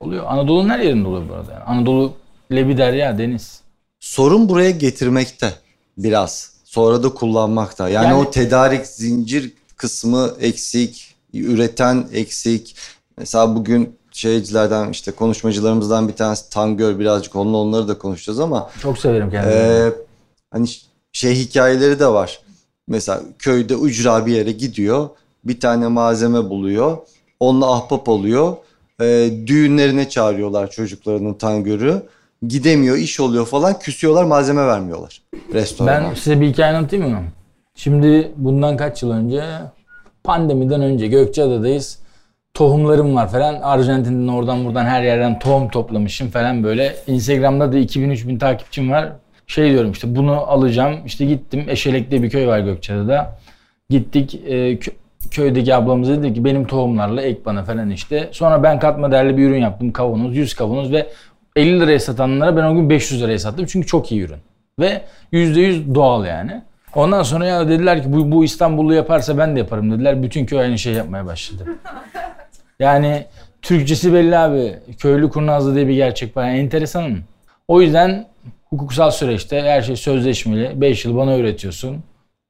Oluyor. 0.00 0.24
Anadolu'nun 0.26 0.68
her 0.68 0.78
yerinde 0.78 1.08
oluyor 1.08 1.28
bu 1.28 1.34
arada. 1.34 1.52
Yani. 1.52 1.62
Anadolu 1.64 2.12
lebi 2.52 2.78
derya 2.78 3.18
deniz. 3.18 3.60
Sorun 4.00 4.48
buraya 4.48 4.70
getirmekte 4.70 5.52
biraz. 5.98 6.52
Sonra 6.64 7.02
da 7.02 7.08
kullanmakta. 7.14 7.88
Yani, 7.88 8.04
Yani- 8.06 8.14
o 8.26 8.30
tedarik 8.30 8.86
zincir 8.86 9.52
kısmı 9.76 10.30
eksik, 10.40 11.14
üreten 11.34 12.06
eksik. 12.12 12.76
Mesela 13.18 13.54
bugün 13.56 13.96
şeycilerden 14.12 14.90
işte 14.90 15.12
konuşmacılarımızdan 15.12 16.08
bir 16.08 16.12
tanesi 16.12 16.50
Tangör 16.50 16.98
birazcık 16.98 17.36
onunla 17.36 17.56
onları 17.56 17.88
da 17.88 17.98
konuşacağız 17.98 18.40
ama 18.40 18.70
Çok 18.82 18.98
severim 18.98 19.30
kendimi. 19.30 19.54
ee, 19.54 19.92
hani 20.50 20.66
şey 21.12 21.34
hikayeleri 21.34 22.00
de 22.00 22.06
var. 22.06 22.40
Mesela 22.88 23.20
köyde 23.38 23.74
ücra 23.74 24.26
bir 24.26 24.32
yere 24.32 24.52
gidiyor. 24.52 25.08
Bir 25.44 25.60
tane 25.60 25.88
malzeme 25.88 26.50
buluyor. 26.50 26.98
Onunla 27.40 27.72
ahbap 27.72 28.08
oluyor. 28.08 28.56
Ee, 29.00 29.30
düğünlerine 29.46 30.08
çağırıyorlar 30.08 30.70
çocuklarının 30.70 31.34
tangörü. 31.34 32.02
Gidemiyor, 32.48 32.96
iş 32.96 33.20
oluyor 33.20 33.46
falan. 33.46 33.78
Küsüyorlar, 33.78 34.24
malzeme 34.24 34.66
vermiyorlar 34.66 35.22
restorana. 35.54 36.08
Ben 36.08 36.14
size 36.14 36.40
bir 36.40 36.48
hikaye 36.48 36.76
anlatayım 36.76 37.10
mı? 37.10 37.22
Şimdi 37.74 38.32
bundan 38.36 38.76
kaç 38.76 39.02
yıl 39.02 39.10
önce? 39.10 39.44
Pandemiden 40.24 40.82
önce 40.82 41.06
Gökçeada'dayız. 41.06 41.98
tohumlarım 42.54 43.14
var 43.16 43.28
falan. 43.32 43.54
Arjantin'den 43.62 44.32
oradan 44.32 44.64
buradan 44.64 44.84
her 44.84 45.02
yerden 45.02 45.38
tohum 45.38 45.68
toplamışım 45.68 46.30
falan 46.30 46.64
böyle. 46.64 46.96
Instagram'da 47.06 47.72
da 47.72 47.78
2000-3000 47.78 48.38
takipçim 48.38 48.90
var. 48.90 49.12
Şey 49.46 49.70
diyorum 49.70 49.92
işte 49.92 50.16
bunu 50.16 50.32
alacağım. 50.32 50.96
İşte 51.06 51.24
gittim 51.24 51.64
Eşelek'te 51.68 52.22
bir 52.22 52.30
köy 52.30 52.46
var 52.46 52.60
Gökçeada'da. 52.60 53.38
Gittik 53.90 54.34
e, 54.46 54.52
kö- 54.74 54.92
köydeki 55.30 55.74
ablamız 55.74 56.08
dedi 56.08 56.34
ki 56.34 56.44
benim 56.44 56.66
tohumlarla 56.66 57.22
ek 57.22 57.40
bana 57.46 57.64
falan 57.64 57.90
işte. 57.90 58.28
Sonra 58.32 58.62
ben 58.62 58.78
katma 58.78 59.12
değerli 59.12 59.36
bir 59.36 59.48
ürün 59.48 59.60
yaptım 59.60 59.92
kavanoz 59.92 60.36
100 60.36 60.54
kavanoz 60.54 60.92
ve 60.92 61.06
50 61.56 61.80
liraya 61.80 61.98
satanlara 61.98 62.56
ben 62.56 62.64
o 62.64 62.74
gün 62.74 62.90
500 62.90 63.22
liraya 63.22 63.38
sattım 63.38 63.66
çünkü 63.66 63.86
çok 63.86 64.12
iyi 64.12 64.22
ürün. 64.22 64.38
Ve 64.78 65.00
%100 65.32 65.94
doğal 65.94 66.26
yani. 66.26 66.62
Ondan 66.94 67.22
sonra 67.22 67.46
ya 67.46 67.68
dediler 67.68 68.02
ki 68.02 68.12
bu, 68.12 68.30
bu 68.32 68.44
İstanbullu 68.44 68.94
yaparsa 68.94 69.38
ben 69.38 69.54
de 69.54 69.58
yaparım 69.58 69.92
dediler. 69.92 70.22
Bütün 70.22 70.46
köy 70.46 70.58
aynı 70.60 70.78
şey 70.78 70.92
yapmaya 70.92 71.26
başladı. 71.26 71.64
Yani 72.78 73.24
Türkçesi 73.62 74.14
belli 74.14 74.36
abi. 74.38 74.74
Köylü 74.98 75.30
kurnazlı 75.30 75.74
diye 75.74 75.88
bir 75.88 75.94
gerçek 75.94 76.36
var. 76.36 76.48
Yani 76.48 76.58
enteresan. 76.58 77.18
O 77.68 77.80
yüzden 77.80 78.26
hukuksal 78.72 79.10
süreçte 79.10 79.62
her 79.62 79.82
şey 79.82 79.96
sözleşmeli. 79.96 80.80
5 80.80 81.04
yıl 81.04 81.16
bana 81.16 81.34
öğretiyorsun. 81.34 82.02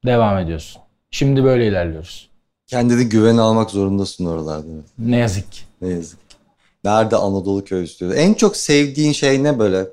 Devam 0.07 0.39
ediyorsun. 0.39 0.83
Şimdi 1.11 1.45
böyle 1.45 1.67
ilerliyoruz. 1.67 2.29
Kendini 2.67 3.09
güvene 3.09 3.41
almak 3.41 3.71
zorundasın 3.71 4.27
oralarda. 4.27 4.69
Ne 4.99 5.17
yazık 5.17 5.53
ki. 5.53 5.61
Ne 5.83 5.89
yazık 5.89 6.31
ki. 6.31 6.37
Nerede 6.85 7.17
Anadolu 7.17 7.65
köyü 7.65 7.85
istiyordu? 7.85 8.15
En 8.15 8.35
çok 8.35 8.57
sevdiğin 8.57 9.13
şey 9.13 9.43
ne 9.43 9.59
böyle? 9.59 9.87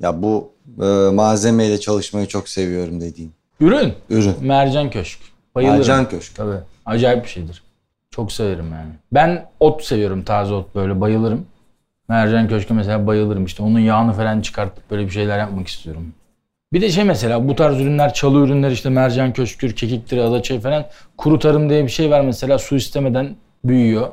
Ya 0.00 0.22
bu 0.22 0.52
e, 0.82 0.84
malzemeyle 1.14 1.80
çalışmayı 1.80 2.26
çok 2.26 2.48
seviyorum 2.48 3.00
dediğin. 3.00 3.32
Ürün. 3.60 3.94
Ürün. 4.10 4.34
Mercan 4.40 4.90
Köşk. 4.90 5.20
Bayılırım. 5.54 5.78
Mercan 5.78 6.08
Köşk. 6.08 6.34
Tabii. 6.36 6.56
Acayip 6.86 7.24
bir 7.24 7.28
şeydir. 7.28 7.62
Çok 8.10 8.32
severim 8.32 8.72
yani. 8.72 8.90
Ben 9.12 9.48
ot 9.60 9.84
seviyorum. 9.84 10.22
Taze 10.22 10.54
ot 10.54 10.74
böyle 10.74 11.00
bayılırım. 11.00 11.46
Mercan 12.10 12.48
Köşk'e 12.48 12.74
mesela 12.74 13.06
bayılırım. 13.06 13.44
İşte 13.44 13.62
onun 13.62 13.78
yağını 13.78 14.12
falan 14.12 14.40
çıkartıp 14.40 14.90
böyle 14.90 15.06
bir 15.06 15.10
şeyler 15.10 15.38
yapmak 15.38 15.68
istiyorum. 15.68 16.14
Bir 16.72 16.80
de 16.80 16.90
şey 16.90 17.04
mesela 17.04 17.48
bu 17.48 17.54
tarz 17.56 17.80
ürünler, 17.80 18.14
çalı 18.14 18.38
ürünler 18.38 18.70
işte 18.70 18.90
mercan 18.90 19.32
köşkür, 19.32 19.76
kekiktir, 19.76 20.18
adaçay 20.18 20.60
falan 20.60 20.86
kuru 21.18 21.38
tarım 21.38 21.70
diye 21.70 21.84
bir 21.84 21.88
şey 21.88 22.10
var 22.10 22.20
mesela 22.20 22.58
su 22.58 22.76
istemeden 22.76 23.36
büyüyor. 23.64 24.08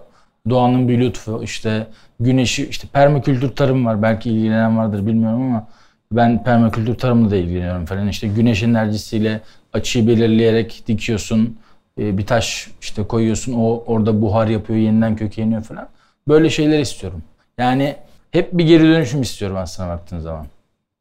Doğanın 0.50 0.88
bir 0.88 1.00
lütfu 1.00 1.44
işte 1.44 1.88
güneşi 2.20 2.68
işte 2.68 2.88
permakültür 2.94 3.56
tarım 3.56 3.86
var 3.86 4.02
belki 4.02 4.30
ilgilenen 4.32 4.78
vardır 4.78 5.06
bilmiyorum 5.06 5.42
ama 5.42 5.68
ben 6.12 6.44
permakültür 6.44 6.96
tarımla 6.96 7.32
da 7.32 7.36
ilgileniyorum 7.36 7.86
falan 7.86 8.08
işte 8.08 8.28
güneş 8.28 8.64
enerjisiyle 8.64 9.42
açıyı 9.74 10.08
belirleyerek 10.08 10.84
dikiyorsun 10.88 11.58
Ee, 12.00 12.18
bir 12.18 12.26
taş 12.26 12.68
işte 12.82 13.04
koyuyorsun 13.04 13.54
o 13.54 13.84
orada 13.88 14.22
buhar 14.22 14.48
yapıyor 14.48 14.80
yeniden 14.80 15.16
kökleniyor 15.16 15.62
falan 15.64 15.88
böyle 16.28 16.50
şeyler 16.50 16.80
istiyorum. 16.80 17.24
Yani 17.60 17.96
hep 18.32 18.54
bir 18.54 18.68
geri 18.68 18.84
dönüşüm 18.84 19.22
istiyorum 19.22 19.58
aslına 19.58 19.90
baktığın 19.90 20.20
zaman. 20.20 20.48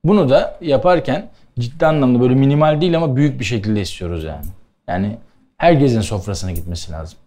Bunu 0.05 0.29
da 0.29 0.59
yaparken 0.61 1.31
ciddi 1.59 1.87
anlamda 1.87 2.21
böyle 2.21 2.35
minimal 2.35 2.81
değil 2.81 2.97
ama 2.97 3.17
büyük 3.17 3.41
bir 3.41 3.45
şekilde 3.45 3.81
istiyoruz 3.81 4.25
yani. 4.25 4.47
Yani 4.89 5.19
herkesin 5.57 6.01
sofrasına 6.01 6.53
gitmesi 6.53 6.93
lazım. 6.93 7.19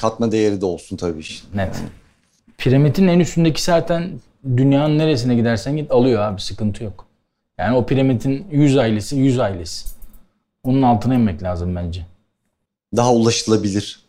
Katma 0.00 0.32
değeri 0.32 0.60
de 0.60 0.66
olsun 0.66 0.96
tabii 0.96 1.20
işte. 1.20 1.46
Net. 1.54 1.82
Piramidin 2.58 3.08
en 3.08 3.20
üstündeki 3.20 3.62
zaten 3.62 4.10
dünyanın 4.56 4.98
neresine 4.98 5.34
gidersen 5.34 5.76
git 5.76 5.90
alıyor 5.90 6.22
abi 6.22 6.40
sıkıntı 6.40 6.84
yok. 6.84 7.06
Yani 7.58 7.76
o 7.76 7.86
piramidin 7.86 8.46
100 8.50 8.76
ailesi 8.76 9.16
100 9.16 9.38
ailesi. 9.38 9.88
Onun 10.64 10.82
altına 10.82 11.14
inmek 11.14 11.42
lazım 11.42 11.76
bence. 11.76 12.06
Daha 12.96 13.12
ulaşılabilir. 13.14 14.00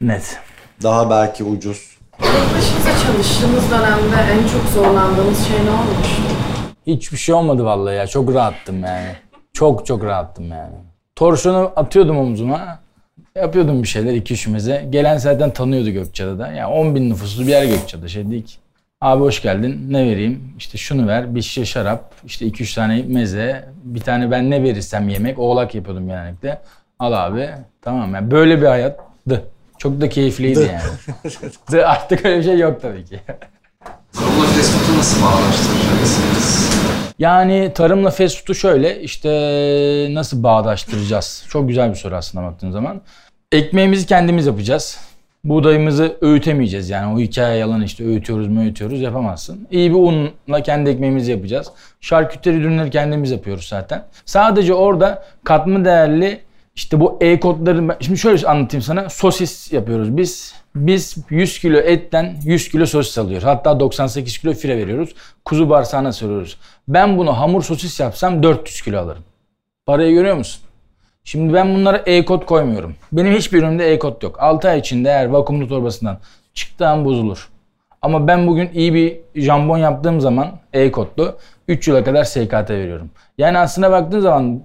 Net. 0.00 0.38
Daha 0.82 1.10
belki 1.10 1.44
ucuz. 1.44 1.98
Tek 2.20 2.30
başınıza 2.56 3.06
çalıştığınız 3.06 3.70
dönemde 3.70 4.32
en 4.32 4.48
çok 4.48 4.62
zorlandığınız 4.74 5.46
şey 5.46 5.56
ne 5.56 5.70
olmuştu? 5.70 6.22
Hiçbir 6.86 7.16
şey 7.16 7.34
olmadı 7.34 7.64
vallahi 7.64 7.96
ya. 7.96 8.06
Çok 8.06 8.34
rahattım 8.34 8.82
yani. 8.82 9.08
Çok 9.52 9.86
çok 9.86 10.04
rahattım 10.04 10.50
yani. 10.50 10.74
Torşunu 11.16 11.72
atıyordum 11.76 12.18
omzuma. 12.18 12.78
Yapıyordum 13.36 13.82
bir 13.82 13.88
şeyler 13.88 14.14
iki 14.14 14.50
meze. 14.50 14.86
Gelen 14.90 15.16
zaten 15.16 15.50
tanıyordu 15.50 15.90
Gökçeada'da. 15.90 16.52
Yani 16.52 16.66
10 16.66 16.94
bin 16.94 17.10
nüfuslu 17.10 17.42
bir 17.42 17.50
yer 17.50 17.64
Gökçeada. 17.64 18.08
Şey 18.08 18.30
değil. 18.30 18.56
Abi 19.00 19.20
hoş 19.20 19.42
geldin. 19.42 19.86
Ne 19.90 20.06
vereyim? 20.06 20.54
İşte 20.58 20.78
şunu 20.78 21.06
ver. 21.06 21.34
Bir 21.34 21.42
şişe 21.42 21.64
şarap. 21.64 22.12
işte 22.26 22.46
iki 22.46 22.62
üç 22.62 22.74
tane 22.74 23.02
meze. 23.02 23.64
Bir 23.84 24.00
tane 24.00 24.30
ben 24.30 24.50
ne 24.50 24.62
verirsem 24.62 25.08
yemek. 25.08 25.38
Oğlak 25.38 25.74
yapıyordum 25.74 26.06
genellikle. 26.06 26.60
Al 26.98 27.12
abi. 27.12 27.50
Tamam 27.82 28.14
yani 28.14 28.30
böyle 28.30 28.60
bir 28.60 28.66
hayattı. 28.66 29.44
Çok 29.80 30.00
da 30.00 30.08
keyifliydi 30.08 30.60
yani. 31.72 31.84
Artık 31.84 32.24
öyle 32.24 32.38
bir 32.38 32.42
şey 32.44 32.58
yok 32.58 32.82
tabii 32.82 33.04
ki. 33.04 33.20
Tarımla 34.12 34.46
fast 34.46 34.72
food'u 34.72 34.98
nasıl 34.98 35.22
bağdaştıracaksınız? 35.22 36.70
Yani 37.18 37.72
tarımla 37.74 38.10
fast 38.10 38.38
food'u 38.38 38.54
şöyle 38.54 39.00
işte 39.00 39.30
nasıl 40.10 40.42
bağdaştıracağız? 40.42 41.44
Çok 41.48 41.68
güzel 41.68 41.90
bir 41.90 41.94
soru 41.94 42.16
aslında 42.16 42.44
baktığın 42.44 42.70
zaman. 42.70 43.00
Ekmeğimizi 43.52 44.06
kendimiz 44.06 44.46
yapacağız. 44.46 44.98
Buğdayımızı 45.44 46.16
öğütemeyeceğiz 46.20 46.90
yani 46.90 47.14
o 47.14 47.18
hikaye 47.18 47.58
yalan 47.58 47.82
işte 47.82 48.04
öğütüyoruz 48.06 48.48
mu 48.48 48.62
öğütüyoruz 48.62 49.00
yapamazsın. 49.00 49.68
İyi 49.70 49.90
bir 49.90 49.96
unla 49.96 50.62
kendi 50.62 50.90
ekmeğimizi 50.90 51.30
yapacağız. 51.30 51.66
Şarküteri 52.00 52.56
ürünleri 52.56 52.90
kendimiz 52.90 53.30
yapıyoruz 53.30 53.68
zaten. 53.68 54.04
Sadece 54.24 54.74
orada 54.74 55.24
katma 55.44 55.84
değerli 55.84 56.40
işte 56.80 57.00
bu 57.00 57.18
e-kodları 57.20 57.88
ben- 57.88 57.96
şimdi 58.00 58.18
şöyle 58.18 58.46
anlatayım 58.46 58.82
sana 58.82 59.08
sosis 59.08 59.72
yapıyoruz 59.72 60.16
biz. 60.16 60.54
Biz 60.74 61.16
100 61.30 61.58
kilo 61.58 61.76
etten 61.78 62.36
100 62.44 62.68
kilo 62.68 62.86
sosis 62.86 63.18
alıyoruz. 63.18 63.46
Hatta 63.46 63.80
98 63.80 64.38
kilo 64.38 64.52
file 64.52 64.76
veriyoruz. 64.76 65.14
Kuzu 65.44 65.70
bağırsağına 65.70 66.12
sarıyoruz. 66.12 66.58
Ben 66.88 67.18
bunu 67.18 67.38
hamur 67.38 67.62
sosis 67.62 68.00
yapsam 68.00 68.42
400 68.42 68.82
kilo 68.82 68.98
alırım. 68.98 69.22
Parayı 69.86 70.14
görüyor 70.14 70.36
musun? 70.36 70.62
Şimdi 71.24 71.54
ben 71.54 71.74
bunlara 71.74 71.96
e-kod 72.06 72.44
koymuyorum. 72.44 72.94
Benim 73.12 73.34
hiçbir 73.34 73.58
ürünümde 73.58 73.92
e-kod 73.92 74.22
yok. 74.22 74.36
6 74.40 74.68
ay 74.68 74.78
içinde 74.78 75.08
eğer 75.08 75.26
vakumlu 75.26 75.68
torbasından 75.68 76.18
çıktığı 76.54 77.04
bozulur. 77.04 77.48
Ama 78.02 78.26
ben 78.26 78.46
bugün 78.46 78.70
iyi 78.74 78.94
bir 78.94 79.20
jambon 79.34 79.78
yaptığım 79.78 80.20
zaman 80.20 80.58
e-kodlu 80.72 81.36
3 81.68 81.88
yıla 81.88 82.04
kadar 82.04 82.24
SKT 82.24 82.70
veriyorum. 82.70 83.10
Yani 83.38 83.58
aslına 83.58 83.90
baktığın 83.90 84.20
zaman 84.20 84.62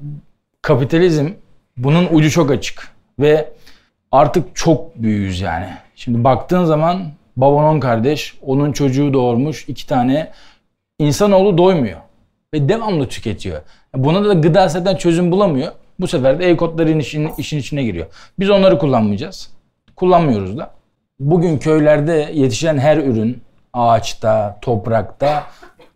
kapitalizm 0.61 1.29
bunun 1.77 2.07
ucu 2.11 2.31
çok 2.31 2.51
açık 2.51 2.91
ve 3.19 3.49
artık 4.11 4.55
çok 4.55 4.95
büyüğüz 4.95 5.41
yani. 5.41 5.67
Şimdi 5.95 6.23
baktığın 6.23 6.65
zaman 6.65 7.03
baban 7.37 7.63
10 7.63 7.79
kardeş, 7.79 8.35
onun 8.41 8.71
çocuğu 8.71 9.13
doğurmuş, 9.13 9.69
iki 9.69 9.87
tane 9.87 10.31
insanoğlu 10.99 11.57
doymuyor 11.57 11.99
ve 12.53 12.69
devamlı 12.69 13.07
tüketiyor. 13.07 13.61
Buna 13.95 14.25
da 14.25 14.33
gıda 14.33 14.67
zaten 14.67 14.95
çözüm 14.95 15.31
bulamıyor. 15.31 15.71
Bu 15.99 16.07
sefer 16.07 16.39
de 16.39 16.49
e-kodların 16.49 16.99
işin, 16.99 17.29
işin 17.37 17.57
içine 17.57 17.83
giriyor. 17.83 18.05
Biz 18.39 18.49
onları 18.49 18.77
kullanmayacağız. 18.77 19.49
Kullanmıyoruz 19.95 20.57
da. 20.57 20.71
Bugün 21.19 21.57
köylerde 21.57 22.29
yetişen 22.33 22.77
her 22.77 22.97
ürün 22.97 23.41
ağaçta, 23.73 24.57
toprakta 24.61 25.43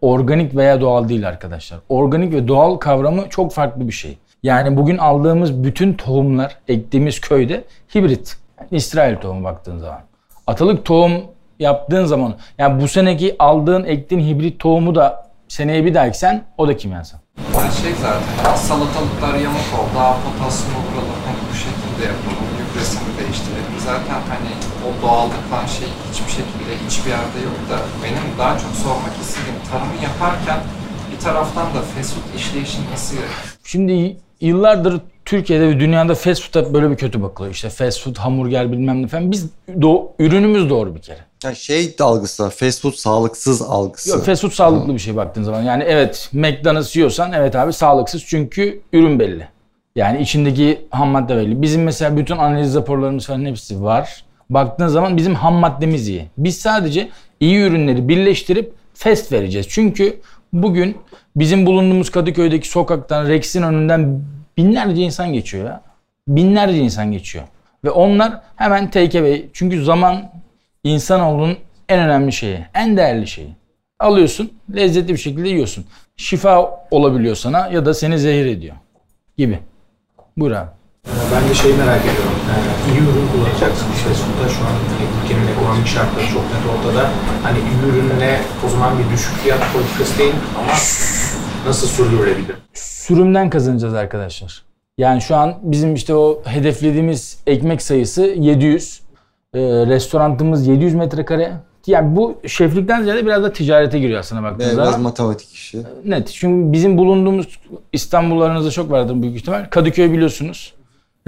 organik 0.01 0.55
veya 0.55 0.81
doğal 0.81 1.09
değil 1.09 1.27
arkadaşlar. 1.27 1.79
Organik 1.89 2.33
ve 2.33 2.47
doğal 2.47 2.75
kavramı 2.75 3.29
çok 3.29 3.53
farklı 3.53 3.87
bir 3.87 3.93
şey. 3.93 4.17
Yani 4.43 4.77
bugün 4.77 4.97
aldığımız 4.97 5.63
bütün 5.63 5.93
tohumlar 5.93 6.57
ektiğimiz 6.67 7.21
köyde 7.21 7.63
hibrit. 7.95 8.37
Yani 8.59 8.67
İsrail 8.71 9.15
tohumu 9.15 9.43
baktığın 9.43 9.77
zaman. 9.77 10.01
Atılık 10.47 10.85
tohum 10.85 11.11
yaptığın 11.59 12.05
zaman 12.05 12.35
yani 12.57 12.81
bu 12.81 12.87
seneki 12.87 13.35
aldığın 13.39 13.83
ektiğin 13.83 14.21
hibrit 14.21 14.59
tohumu 14.59 14.95
da 14.95 15.29
seneye 15.47 15.85
bir 15.85 15.93
daha 15.93 16.07
eksen 16.07 16.43
o 16.57 16.67
da 16.67 16.77
kimyasal. 16.77 17.17
Ben 17.37 17.69
şey 17.69 17.91
zaten 18.01 18.55
salatalıklar 18.55 19.33
yamuk 19.43 19.69
oldu. 19.79 19.89
Daha 19.95 20.17
potasyum 20.23 20.73
vuralım. 20.85 21.19
Hani 21.25 21.39
bu 21.51 21.55
şekilde 21.65 22.03
yapalım. 22.11 22.47
Gübresini 22.59 23.09
değiştirelim. 23.19 23.75
Zaten 23.79 24.21
hani 24.31 24.51
o 24.85 24.87
doğallıktan 25.01 25.65
şey 25.77 25.89
hiçbir 26.11 26.31
şekilde 26.31 26.71
hiçbir 26.85 27.09
yerde 27.09 27.39
yok 27.49 27.59
da 27.71 27.77
benim 28.03 28.25
daha 28.39 28.53
çok 28.59 28.71
sormak 28.83 29.15
istediğim 29.21 29.59
tarımı 29.71 29.97
yaparken 30.03 30.59
bir 31.11 31.19
taraftan 31.19 31.65
da 31.65 31.81
food 31.81 32.35
işleyişini 32.39 32.85
nasıl 32.91 33.15
Şimdi 33.63 34.17
yıllardır 34.41 35.01
Türkiye'de 35.25 35.67
ve 35.67 35.79
dünyada 35.79 36.15
fast 36.15 36.51
food'a 36.51 36.73
böyle 36.73 36.91
bir 36.91 36.95
kötü 36.95 37.21
bakılıyor. 37.21 37.53
İşte 37.53 37.69
fast 37.69 38.01
food, 38.03 38.15
hamburger 38.15 38.71
bilmem 38.71 39.03
ne 39.03 39.07
falan. 39.07 39.31
Biz 39.31 39.45
do- 39.69 40.07
ürünümüz 40.19 40.69
doğru 40.69 40.95
bir 40.95 41.01
kere. 41.01 41.19
Yani 41.43 41.55
şey 41.55 41.95
algısı 41.99 42.43
var. 42.43 42.49
Fast 42.51 42.81
food 42.81 42.93
sağlıksız 42.93 43.61
algısı. 43.61 44.09
Yok, 44.09 44.25
fast 44.25 44.41
food 44.41 44.51
sağlıklı 44.51 44.93
bir 44.93 44.99
şey 44.99 45.15
baktığın 45.15 45.43
zaman. 45.43 45.63
Yani 45.63 45.83
evet 45.87 46.29
McDonald's 46.33 46.95
yiyorsan 46.95 47.31
evet 47.33 47.55
abi 47.55 47.73
sağlıksız 47.73 48.25
çünkü 48.25 48.81
ürün 48.93 49.19
belli. 49.19 49.47
Yani 49.95 50.21
içindeki 50.21 50.81
ham 50.89 51.09
madde 51.09 51.37
belli. 51.37 51.61
Bizim 51.61 51.83
mesela 51.83 52.17
bütün 52.17 52.37
analiz 52.37 52.75
raporlarımız 52.75 53.25
falan 53.25 53.45
hepsi 53.45 53.83
var. 53.83 54.23
Baktığın 54.49 54.87
zaman 54.87 55.17
bizim 55.17 55.35
ham 55.35 55.53
maddemiz 55.53 56.07
iyi. 56.07 56.25
Biz 56.37 56.57
sadece 56.57 57.09
iyi 57.39 57.59
ürünleri 57.59 58.07
birleştirip 58.07 58.73
fast 58.93 59.31
vereceğiz. 59.31 59.67
Çünkü 59.69 60.19
bugün 60.53 60.97
bizim 61.35 61.65
bulunduğumuz 61.65 62.09
Kadıköy'deki 62.09 62.69
sokaktan, 62.69 63.27
Rex'in 63.27 63.63
önünden 63.63 64.21
binlerce 64.57 65.01
insan 65.01 65.33
geçiyor 65.33 65.65
ya. 65.65 65.81
Binlerce 66.27 66.77
insan 66.77 67.11
geçiyor. 67.11 67.43
Ve 67.83 67.89
onlar 67.89 68.41
hemen 68.55 68.89
take 68.89 69.19
away. 69.19 69.45
Çünkü 69.53 69.83
zaman 69.83 70.31
insanoğlunun 70.83 71.57
en 71.89 71.99
önemli 71.99 72.31
şeyi, 72.33 72.65
en 72.73 72.97
değerli 72.97 73.27
şeyi. 73.27 73.55
Alıyorsun, 73.99 74.51
lezzetli 74.75 75.13
bir 75.13 75.17
şekilde 75.17 75.49
yiyorsun. 75.49 75.85
Şifa 76.17 76.85
olabiliyor 76.91 77.35
sana 77.35 77.67
ya 77.67 77.85
da 77.85 77.93
seni 77.93 78.19
zehir 78.19 78.45
ediyor 78.45 78.75
gibi. 79.37 79.59
Buyur 80.37 80.51
abi. 80.51 80.78
Ben 81.33 81.49
de 81.49 81.53
şey 81.53 81.71
merak 81.73 82.01
ediyorum. 82.01 82.37
Yani 82.49 82.67
iyi 82.89 83.01
ürün 83.09 83.27
kullanacaksın 83.31 83.87
işte 83.95 84.09
sonuçta 84.13 84.49
şu 84.57 84.61
an 84.65 84.73
ülkenin 85.23 85.47
ekonomik 85.47 85.87
şartları 85.87 86.27
çok 86.27 86.43
net 86.43 86.63
ortada. 86.73 87.09
Hani 87.43 87.57
iyi 87.57 87.91
ürünle 87.91 88.39
o 88.65 88.69
zaman 88.69 88.99
bir 88.99 89.13
düşük 89.13 89.33
fiyat 89.35 89.59
politikası 89.73 90.19
değil 90.19 90.33
ama 90.59 90.71
nasıl 91.67 91.87
sürdürülebilir? 91.87 92.55
Sürümden 92.73 93.49
kazanacağız 93.49 93.93
arkadaşlar. 93.93 94.63
Yani 94.97 95.21
şu 95.21 95.35
an 95.35 95.55
bizim 95.61 95.93
işte 95.95 96.15
o 96.15 96.41
hedeflediğimiz 96.45 97.37
ekmek 97.47 97.81
sayısı 97.81 98.21
700. 98.21 99.01
Ee, 99.53 99.59
restorantımız 99.61 100.67
700 100.67 100.95
metrekare. 100.95 101.53
Yani 101.87 102.15
bu 102.15 102.37
şeflikten 102.47 103.03
ziyade 103.03 103.25
biraz 103.25 103.43
da 103.43 103.53
ticarete 103.53 103.99
giriyor 103.99 104.19
aslında 104.19 104.43
baktığınız 104.43 104.77
Biraz 104.77 105.01
matematik 105.01 105.53
işi. 105.53 105.83
Net. 106.05 106.27
Çünkü 106.33 106.73
bizim 106.73 106.97
bulunduğumuz 106.97 107.59
İstanbullarınızda 107.93 108.71
çok 108.71 108.91
vardır 108.91 109.21
büyük 109.21 109.35
ihtimal. 109.35 109.65
Kadıköy 109.69 110.11
biliyorsunuz. 110.11 110.73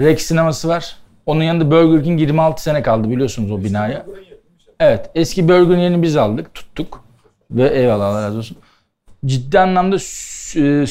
Rex 0.00 0.22
sineması 0.22 0.68
var. 0.68 0.96
Onun 1.26 1.42
yanında 1.42 1.70
Burger 1.70 2.04
King 2.04 2.20
26 2.20 2.62
sene 2.62 2.82
kaldı 2.82 3.10
biliyorsunuz 3.10 3.50
o 3.50 3.64
binaya. 3.64 4.06
Evet. 4.80 5.10
Eski 5.14 5.48
Burger 5.48 5.76
yerini 5.76 6.02
biz 6.02 6.16
aldık, 6.16 6.54
tuttuk. 6.54 7.04
Ve 7.50 7.68
eyvallah 7.68 8.06
Allah 8.06 8.22
razı 8.22 8.38
olsun. 8.38 8.56
Ciddi 9.26 9.58
anlamda 9.58 9.96
e, 10.56 10.86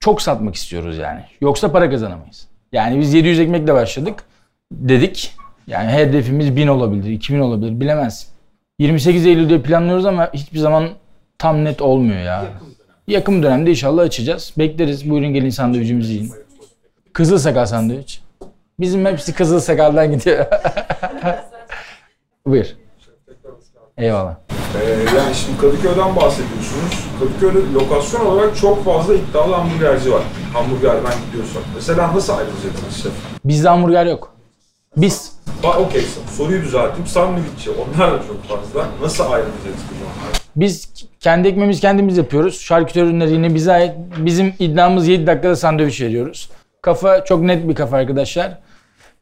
çok 0.00 0.22
satmak 0.22 0.54
istiyoruz 0.54 0.98
yani. 0.98 1.20
Yoksa 1.40 1.72
para 1.72 1.90
kazanamayız. 1.90 2.48
Yani 2.72 3.00
biz 3.00 3.14
700 3.14 3.40
ekmekle 3.40 3.74
başladık 3.74 4.24
dedik. 4.72 5.32
Yani 5.66 5.92
hedefimiz 5.92 6.56
1000 6.56 6.66
olabilir, 6.66 7.10
2000 7.10 7.40
olabilir 7.40 7.80
bilemez. 7.80 8.28
28 8.78 9.26
Eylül'de 9.26 9.62
planlıyoruz 9.62 10.06
ama 10.06 10.30
hiçbir 10.34 10.58
zaman 10.58 10.88
tam 11.38 11.64
net 11.64 11.82
olmuyor 11.82 12.20
ya. 12.20 12.44
Yakın 13.08 13.42
dönemde 13.42 13.70
inşallah 13.70 14.02
açacağız. 14.02 14.52
Bekleriz. 14.58 15.10
Buyurun 15.10 15.34
gelin 15.34 15.50
sandviçimizi 15.50 16.12
yiyin. 16.12 16.32
Kızıl 17.12 17.38
sakal 17.38 17.66
sandviç. 17.66 18.20
Bizim 18.80 19.06
hepsi 19.06 19.32
kızıl 19.32 19.60
sakaldan 19.60 20.12
gidiyor. 20.12 20.46
Buyur. 22.46 22.66
Eyvallah. 23.98 24.34
Ee, 24.82 25.16
yani 25.16 25.34
şimdi 25.34 25.60
Kadıköy'den 25.60 26.16
bahsediyorsunuz. 26.16 27.06
Kadıköy'de 27.20 27.72
lokasyon 27.72 28.26
olarak 28.26 28.56
çok 28.56 28.84
fazla 28.84 29.14
iddialı 29.14 29.54
hamburgerci 29.54 30.12
var. 30.12 30.22
Hamburgerden 30.52 31.12
gidiyorsak. 31.26 31.62
Mesela 31.74 32.14
nasıl 32.14 32.32
ayrılacaksınız 32.32 33.02
şef? 33.02 33.12
Bizde 33.44 33.68
hamburger 33.68 34.06
yok. 34.06 34.34
Biz 34.96 35.32
Ba 35.62 35.78
okey 35.78 36.04
soruyu 36.36 36.62
düzelteyim. 36.62 37.06
Sandviççi 37.06 37.70
onlar 37.70 38.12
da 38.12 38.18
çok 38.26 38.44
fazla. 38.44 38.86
Nasıl 39.02 39.24
ayrılacaksınız 39.24 40.00
onlardan? 40.02 40.40
biz 40.56 40.88
kendi 41.20 41.48
ekmeğimizi 41.48 41.80
kendimiz 41.80 42.16
yapıyoruz. 42.18 42.60
Şarküteri 42.60 43.04
ürünleri 43.04 43.32
yine 43.32 43.54
bize 43.54 43.72
ait. 43.72 43.92
Bizim 44.18 44.54
iddiamız 44.58 45.08
7 45.08 45.26
dakikada 45.26 45.56
sandviç 45.56 46.00
veriyoruz. 46.00 46.50
Kafa 46.84 47.24
çok 47.24 47.42
net 47.42 47.68
bir 47.68 47.74
kafa 47.74 47.96
arkadaşlar. 47.96 48.58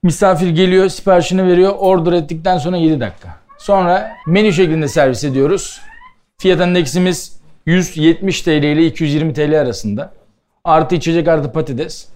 Misafir 0.02 0.48
geliyor, 0.48 0.88
siparişini 0.88 1.46
veriyor. 1.46 1.74
Order 1.78 2.12
ettikten 2.12 2.58
sonra 2.58 2.76
7 2.76 3.00
dakika. 3.00 3.28
Sonra 3.58 4.10
menü 4.26 4.52
şeklinde 4.52 4.88
servis 4.88 5.24
ediyoruz. 5.24 5.80
Fiyat 6.38 6.60
endeksimiz 6.60 7.40
170 7.66 8.42
TL 8.42 8.50
ile 8.50 8.86
220 8.86 9.34
TL 9.34 9.60
arasında. 9.60 10.12
Artı 10.64 10.94
içecek 10.94 11.28
artı 11.28 11.52
patates. 11.52 12.08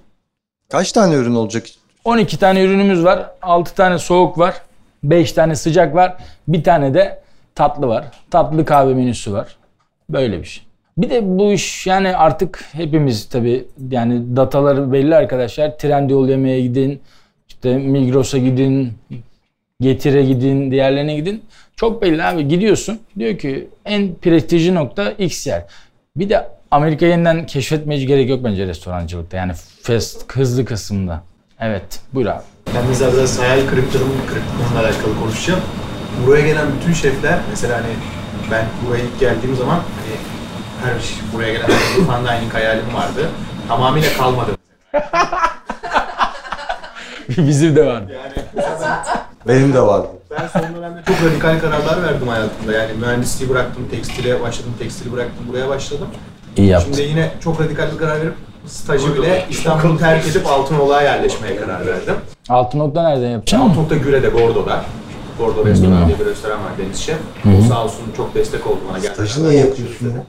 Kaç 0.71 0.93
tane 0.93 1.15
ürün 1.15 1.35
olacak? 1.35 1.67
12 2.05 2.39
tane 2.39 2.63
ürünümüz 2.63 3.05
var. 3.05 3.31
6 3.43 3.75
tane 3.75 3.99
soğuk 3.99 4.39
var. 4.39 4.55
5 5.03 5.33
tane 5.33 5.57
sıcak 5.57 5.95
var. 5.95 6.17
Bir 6.49 6.65
tane 6.65 6.95
de 6.95 7.23
tatlı 7.55 7.89
var. 7.89 8.05
Tatlı 8.31 8.65
kahve 8.65 8.95
menüsü 8.95 9.33
var. 9.33 9.57
Böyle 10.11 10.39
bir 10.41 10.45
şey. 10.45 10.66
Bir 10.99 11.11
de 11.11 11.21
bu 11.39 11.53
iş 11.53 11.87
yani 11.87 12.17
artık 12.17 12.65
hepimiz 12.73 13.29
tabii 13.29 13.65
yani 13.91 14.37
dataları 14.37 14.93
belli 14.93 15.15
arkadaşlar. 15.15 15.79
Trendyol 15.79 16.29
yemeğe 16.29 16.61
gidin. 16.61 17.01
işte 17.49 17.77
Migros'a 17.77 18.39
gidin. 18.39 18.93
Getire 19.81 20.23
gidin. 20.23 20.71
Diğerlerine 20.71 21.15
gidin. 21.17 21.43
Çok 21.77 22.03
belli 22.03 22.25
abi. 22.25 22.49
Gidiyorsun. 22.49 22.99
Diyor 23.19 23.39
ki 23.39 23.69
en 23.85 24.15
prestijli 24.15 24.75
nokta 24.75 25.11
X 25.11 25.47
yer. 25.47 25.65
Bir 26.17 26.29
de 26.29 26.49
Amerika'yı 26.71 27.13
yeniden 27.13 27.47
keşfetmeye 27.47 28.05
gerek 28.05 28.29
yok 28.29 28.45
bence 28.45 28.67
restorancılıkta. 28.67 29.37
Yani 29.37 29.53
fast, 29.83 30.33
hızlı 30.33 30.65
kısımda. 30.65 31.23
Evet. 31.61 32.01
Buyur 32.15 32.27
abi. 32.27 32.43
Ben 32.75 32.87
mesela 32.89 33.13
biraz 33.13 33.39
hayal 33.39 33.67
kırıklığım 33.67 34.13
kırıklığımla 34.29 34.81
alakalı 34.81 35.19
konuşacağım. 35.21 35.61
Buraya 36.27 36.47
gelen 36.47 36.67
bütün 36.81 36.93
şefler 36.93 37.39
mesela 37.51 37.77
hani 37.77 37.93
ben 38.51 38.65
buraya 38.87 39.05
ilk 39.05 39.21
geldiğim 39.21 39.57
zaman 39.57 39.75
hani 39.75 40.36
her 40.85 41.01
şey, 41.01 41.17
buraya 41.35 41.53
gelen 41.53 41.69
her 41.69 41.79
fine 41.95 42.07
dining 42.41 42.55
hayalim 42.55 42.95
vardı. 42.95 43.29
Tamamıyla 43.69 44.09
kalmadı. 44.19 44.51
Bizim 47.29 47.77
de 47.77 47.87
vardı. 47.87 48.13
Benim 49.49 49.75
de 49.75 49.81
vardı. 49.81 50.07
Ben 50.31 50.49
son 50.49 50.75
dönemde 50.77 51.03
çok 51.07 51.17
radikal 51.31 51.61
kararlar 51.61 52.03
verdim 52.03 52.29
hayatımda. 52.29 52.73
Yani 52.73 52.93
mühendisliği 53.01 53.51
bıraktım, 53.51 53.89
tekstile 53.91 54.43
başladım, 54.43 54.73
tekstili 54.79 55.13
bıraktım, 55.13 55.47
buraya 55.49 55.69
başladım. 55.69 56.09
İyi 56.57 56.69
yaptın. 56.69 56.93
Şimdi 56.93 57.09
yine 57.09 57.31
çok 57.45 57.61
radikal 57.61 57.93
bir 57.93 57.99
karar 57.99 58.21
verip 58.21 58.35
stajı 58.67 59.17
bile 59.17 59.47
İstanbul'u 59.51 59.99
terk 59.99 60.27
edip 60.29 60.47
Altınoluk'a 60.47 61.03
yerleşmeye 61.03 61.57
karar 61.57 61.87
verdim. 61.87 62.15
Altın 62.49 62.79
nokta 62.79 63.03
nereden 63.03 63.29
yapacağım? 63.31 63.65
Altınoluk'ta 63.65 63.97
Güre'de, 63.97 64.29
Gordo'da. 64.29 64.85
Gordo 65.39 65.67
restoran 65.67 66.07
diye 66.07 66.19
bir 66.19 66.25
restoran 66.27 66.59
var 66.59 66.71
Deniz 66.79 66.99
Şef. 66.99 67.19
O 67.47 67.69
sağ 67.69 67.85
olsun 67.85 68.03
çok 68.17 68.35
destek 68.35 68.67
oldu 68.67 68.79
bana. 68.91 69.01
Stajı 69.01 69.49
niye 69.49 69.61
yapıyorsun 69.61 70.07
ya? 70.07 70.23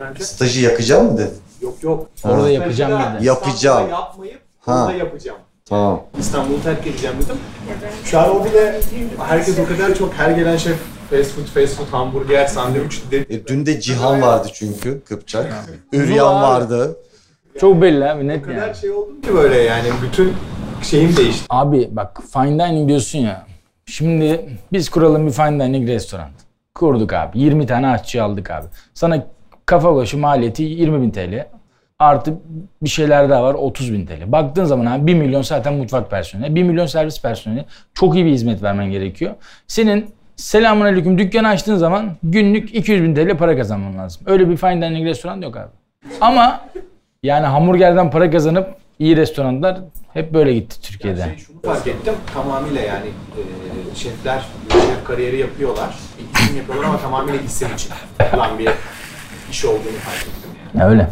Bence- 0.00 0.24
Stajı 0.24 0.60
yakacağım 0.64 1.12
mı 1.12 1.18
dedin? 1.18 1.34
Yok 1.62 1.82
yok. 1.82 2.06
Orada 2.24 2.50
yapacağım 2.50 3.02
dedi. 3.16 3.26
Yapacağım. 3.26 3.90
Yapmayıp 3.90 4.40
Ha. 4.60 4.84
orada 4.84 4.92
yapacağım. 4.96 5.38
Tamam. 5.64 6.02
İstanbul'u 6.18 6.62
terk 6.62 6.86
edeceğim 6.86 7.16
dedim. 7.24 7.36
Şu 8.04 8.18
an 8.20 8.36
o 8.36 8.44
bile 8.44 8.80
herkes 9.28 9.58
o 9.58 9.64
kadar 9.66 9.94
çok 9.94 10.14
her 10.14 10.30
gelen 10.30 10.56
şef 10.56 10.76
fast 11.10 11.30
food, 11.30 11.44
fast 11.46 11.74
food, 11.76 11.86
hamburger, 11.92 12.46
sandviç 12.46 13.02
dedi. 13.10 13.34
E, 13.34 13.46
dün 13.46 13.66
de 13.66 13.80
Cihan 13.80 14.22
vardı 14.22 14.48
çünkü 14.52 15.00
Kıpçak. 15.04 15.52
Üryan 15.92 16.34
Var. 16.34 16.42
vardı. 16.42 16.96
Çok 17.60 17.82
belli 17.82 18.04
abi 18.10 18.28
net 18.28 18.42
O 18.42 18.46
kadar 18.46 18.56
yani. 18.66 18.76
şey 18.76 18.90
oldum 18.90 19.20
ki 19.20 19.34
böyle 19.34 19.58
yani 19.60 19.88
bütün 20.02 20.32
şeyim 20.82 21.16
değişti. 21.16 21.46
Abi 21.50 21.88
bak 21.92 22.20
fine 22.32 22.68
dining 22.68 22.88
diyorsun 22.88 23.18
ya. 23.18 23.46
Şimdi 23.86 24.50
biz 24.72 24.88
kuralım 24.88 25.26
bir 25.26 25.32
fine 25.32 25.64
dining 25.66 25.88
restoran. 25.88 26.28
Kurduk 26.74 27.12
abi. 27.12 27.38
20 27.38 27.66
tane 27.66 27.88
aşçı 27.88 28.22
aldık 28.22 28.50
abi. 28.50 28.66
Sana 28.94 29.26
kafa 29.68 29.96
başı 29.96 30.18
maliyeti 30.18 30.62
20 30.62 31.02
bin 31.02 31.10
TL. 31.10 31.46
Artı 31.98 32.34
bir 32.82 32.88
şeyler 32.88 33.30
daha 33.30 33.42
var 33.42 33.54
30 33.54 33.92
bin 33.92 34.06
TL. 34.06 34.32
Baktığın 34.32 34.64
zaman 34.64 34.86
abi 34.86 35.06
1 35.06 35.14
milyon 35.14 35.42
zaten 35.42 35.74
mutfak 35.74 36.10
personeli. 36.10 36.54
1 36.54 36.62
milyon 36.62 36.86
servis 36.86 37.22
personeli. 37.22 37.64
Çok 37.94 38.14
iyi 38.14 38.24
bir 38.24 38.30
hizmet 38.30 38.62
vermen 38.62 38.90
gerekiyor. 38.90 39.34
Senin 39.66 40.10
selamun 40.36 40.84
aleyküm 40.84 41.18
dükkanı 41.18 41.48
açtığın 41.48 41.76
zaman 41.76 42.10
günlük 42.22 42.74
200 42.74 43.02
bin 43.02 43.14
TL 43.14 43.36
para 43.36 43.56
kazanman 43.56 43.98
lazım. 43.98 44.22
Öyle 44.26 44.48
bir 44.48 44.56
fine 44.56 44.82
dining 44.82 45.06
restoran 45.06 45.40
yok 45.40 45.56
abi. 45.56 45.70
Ama 46.20 46.60
yani 47.22 47.46
hamburgerden 47.46 48.10
para 48.10 48.30
kazanıp 48.30 48.74
iyi 48.98 49.16
restoranlar 49.16 49.78
hep 50.12 50.34
böyle 50.34 50.54
gitti 50.54 50.82
Türkiye'de. 50.82 51.24
Şey, 51.24 51.36
şunu 51.36 51.60
fark 51.62 51.86
ettim 51.86 52.14
tamamıyla 52.34 52.80
yani 52.80 53.06
e, 53.06 53.94
şefler 53.94 54.42
şef 54.72 55.04
kariyeri 55.04 55.38
yapıyorlar. 55.38 55.94
İsim 56.34 56.56
yapıyorlar 56.56 56.84
ama 56.88 56.98
tamamıyla 56.98 57.40
isim 57.40 57.68
için 57.74 57.90
yapılan 58.20 58.58
bir 58.58 58.68
iş 59.50 59.64
olduğunu 59.64 59.98
fark 60.04 60.22
ettim 60.22 60.50
yani. 60.74 60.82
Ya 60.82 60.88
öyle. 60.90 61.10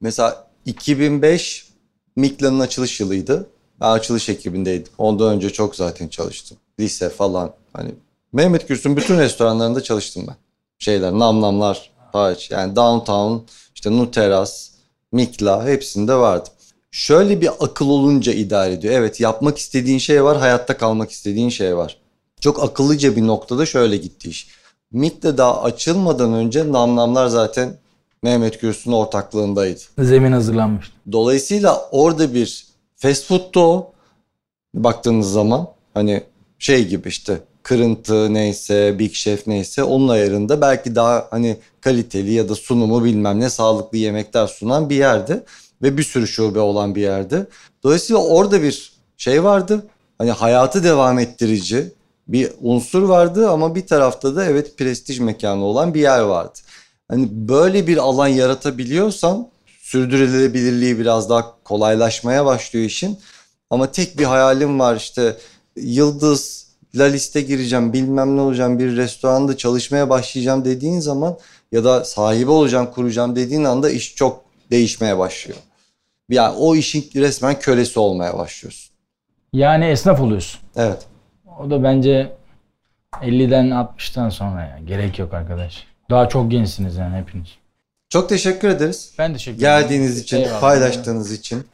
Mesela 0.00 0.46
2005 0.64 1.68
Mikla'nın 2.16 2.60
açılış 2.60 3.00
yılıydı. 3.00 3.46
Ben 3.80 3.90
açılış 3.90 4.28
ekibindeydim. 4.28 4.92
Ondan 4.98 5.34
önce 5.34 5.50
çok 5.50 5.76
zaten 5.76 6.08
çalıştım. 6.08 6.58
Lise 6.80 7.10
falan. 7.10 7.52
Hani 7.72 7.90
Mehmet 8.32 8.68
Gürsün 8.68 8.96
bütün 8.96 9.18
restoranlarında 9.18 9.82
çalıştım 9.82 10.24
ben. 10.28 10.36
Şeyler, 10.78 11.12
namlamlar 11.12 11.90
hariç. 12.12 12.50
Yani 12.50 12.76
Downtown, 12.76 13.46
işte 13.74 13.90
Nuteras, 13.90 14.70
Mikla 15.12 15.66
hepsinde 15.66 16.14
vardım. 16.14 16.52
Şöyle 16.90 17.40
bir 17.40 17.50
akıl 17.60 17.88
olunca 17.88 18.32
idare 18.32 18.72
ediyor. 18.72 18.94
Evet 18.94 19.20
yapmak 19.20 19.58
istediğin 19.58 19.98
şey 19.98 20.24
var, 20.24 20.38
hayatta 20.38 20.76
kalmak 20.76 21.10
istediğin 21.10 21.48
şey 21.48 21.76
var. 21.76 21.96
Çok 22.40 22.62
akıllıca 22.62 23.16
bir 23.16 23.26
noktada 23.26 23.66
şöyle 23.66 23.96
gitti 23.96 24.30
iş. 24.30 24.48
Mikla 24.94 25.38
daha 25.38 25.62
açılmadan 25.62 26.32
önce 26.32 26.72
namlamlar 26.72 27.26
zaten 27.26 27.76
Mehmet 28.22 28.60
Gürsün'ün 28.60 28.94
ortaklığındaydı. 28.94 29.80
Zemin 29.98 30.32
hazırlanmış. 30.32 30.92
Dolayısıyla 31.12 31.88
orada 31.90 32.34
bir 32.34 32.66
fast 32.96 33.26
food'tu 33.26 33.60
o. 33.60 33.92
Baktığınız 34.74 35.32
zaman 35.32 35.68
hani 35.94 36.22
şey 36.58 36.88
gibi 36.88 37.08
işte 37.08 37.40
kırıntı 37.62 38.34
neyse, 38.34 38.98
Big 38.98 39.12
Chef 39.12 39.46
neyse 39.46 39.82
onun 39.82 40.08
ayarında 40.08 40.60
belki 40.60 40.94
daha 40.94 41.26
hani 41.30 41.56
kaliteli 41.80 42.32
ya 42.32 42.48
da 42.48 42.54
sunumu 42.54 43.04
bilmem 43.04 43.40
ne 43.40 43.50
sağlıklı 43.50 43.98
yemekler 43.98 44.46
sunan 44.46 44.90
bir 44.90 44.96
yerdi. 44.96 45.42
Ve 45.82 45.96
bir 45.96 46.02
sürü 46.02 46.26
şube 46.26 46.60
olan 46.60 46.94
bir 46.94 47.02
yerdi. 47.02 47.46
Dolayısıyla 47.82 48.22
orada 48.22 48.62
bir 48.62 48.92
şey 49.16 49.44
vardı. 49.44 49.86
Hani 50.18 50.30
hayatı 50.30 50.84
devam 50.84 51.18
ettirici 51.18 51.92
bir 52.28 52.52
unsur 52.60 53.02
vardı 53.02 53.50
ama 53.50 53.74
bir 53.74 53.86
tarafta 53.86 54.36
da 54.36 54.44
evet 54.44 54.78
prestij 54.78 55.18
mekanı 55.18 55.64
olan 55.64 55.94
bir 55.94 56.00
yer 56.00 56.20
vardı. 56.20 56.58
Hani 57.08 57.28
böyle 57.30 57.86
bir 57.86 57.96
alan 57.96 58.28
yaratabiliyorsan 58.28 59.48
sürdürülebilirliği 59.80 60.98
biraz 60.98 61.30
daha 61.30 61.62
kolaylaşmaya 61.64 62.46
başlıyor 62.46 62.86
işin. 62.86 63.18
Ama 63.70 63.92
tek 63.92 64.18
bir 64.18 64.24
hayalim 64.24 64.80
var 64.80 64.96
işte 64.96 65.36
yıldız, 65.76 66.66
la 66.94 67.04
liste 67.04 67.40
gireceğim, 67.40 67.92
bilmem 67.92 68.36
ne 68.36 68.40
olacağım, 68.40 68.78
bir 68.78 68.96
restoranda 68.96 69.56
çalışmaya 69.56 70.10
başlayacağım 70.10 70.64
dediğin 70.64 71.00
zaman 71.00 71.38
ya 71.72 71.84
da 71.84 72.04
sahibi 72.04 72.50
olacağım, 72.50 72.90
kuracağım 72.90 73.36
dediğin 73.36 73.64
anda 73.64 73.90
iş 73.90 74.14
çok 74.14 74.44
değişmeye 74.70 75.18
başlıyor. 75.18 75.58
Yani 76.28 76.56
o 76.56 76.74
işin 76.76 77.10
resmen 77.14 77.58
kölesi 77.58 78.00
olmaya 78.00 78.38
başlıyorsun. 78.38 78.94
Yani 79.52 79.84
esnaf 79.84 80.20
oluyorsun. 80.20 80.60
Evet. 80.76 81.06
O 81.60 81.70
da 81.70 81.82
bence 81.82 82.32
50'den 83.22 83.66
60'tan 83.70 84.30
sonra 84.30 84.60
ya. 84.62 84.78
Gerek 84.84 85.18
yok 85.18 85.34
arkadaş. 85.34 85.84
Daha 86.10 86.28
çok 86.28 86.50
gençsiniz 86.50 86.96
yani 86.96 87.16
hepiniz. 87.16 87.48
Çok 88.08 88.28
teşekkür 88.28 88.68
ederiz. 88.68 89.14
Ben 89.18 89.32
teşekkür 89.32 89.58
ederim. 89.58 89.80
Geldiğiniz 89.80 90.18
için, 90.18 90.36
Eyvallah. 90.36 90.60
paylaştığınız 90.60 91.32
için. 91.32 91.64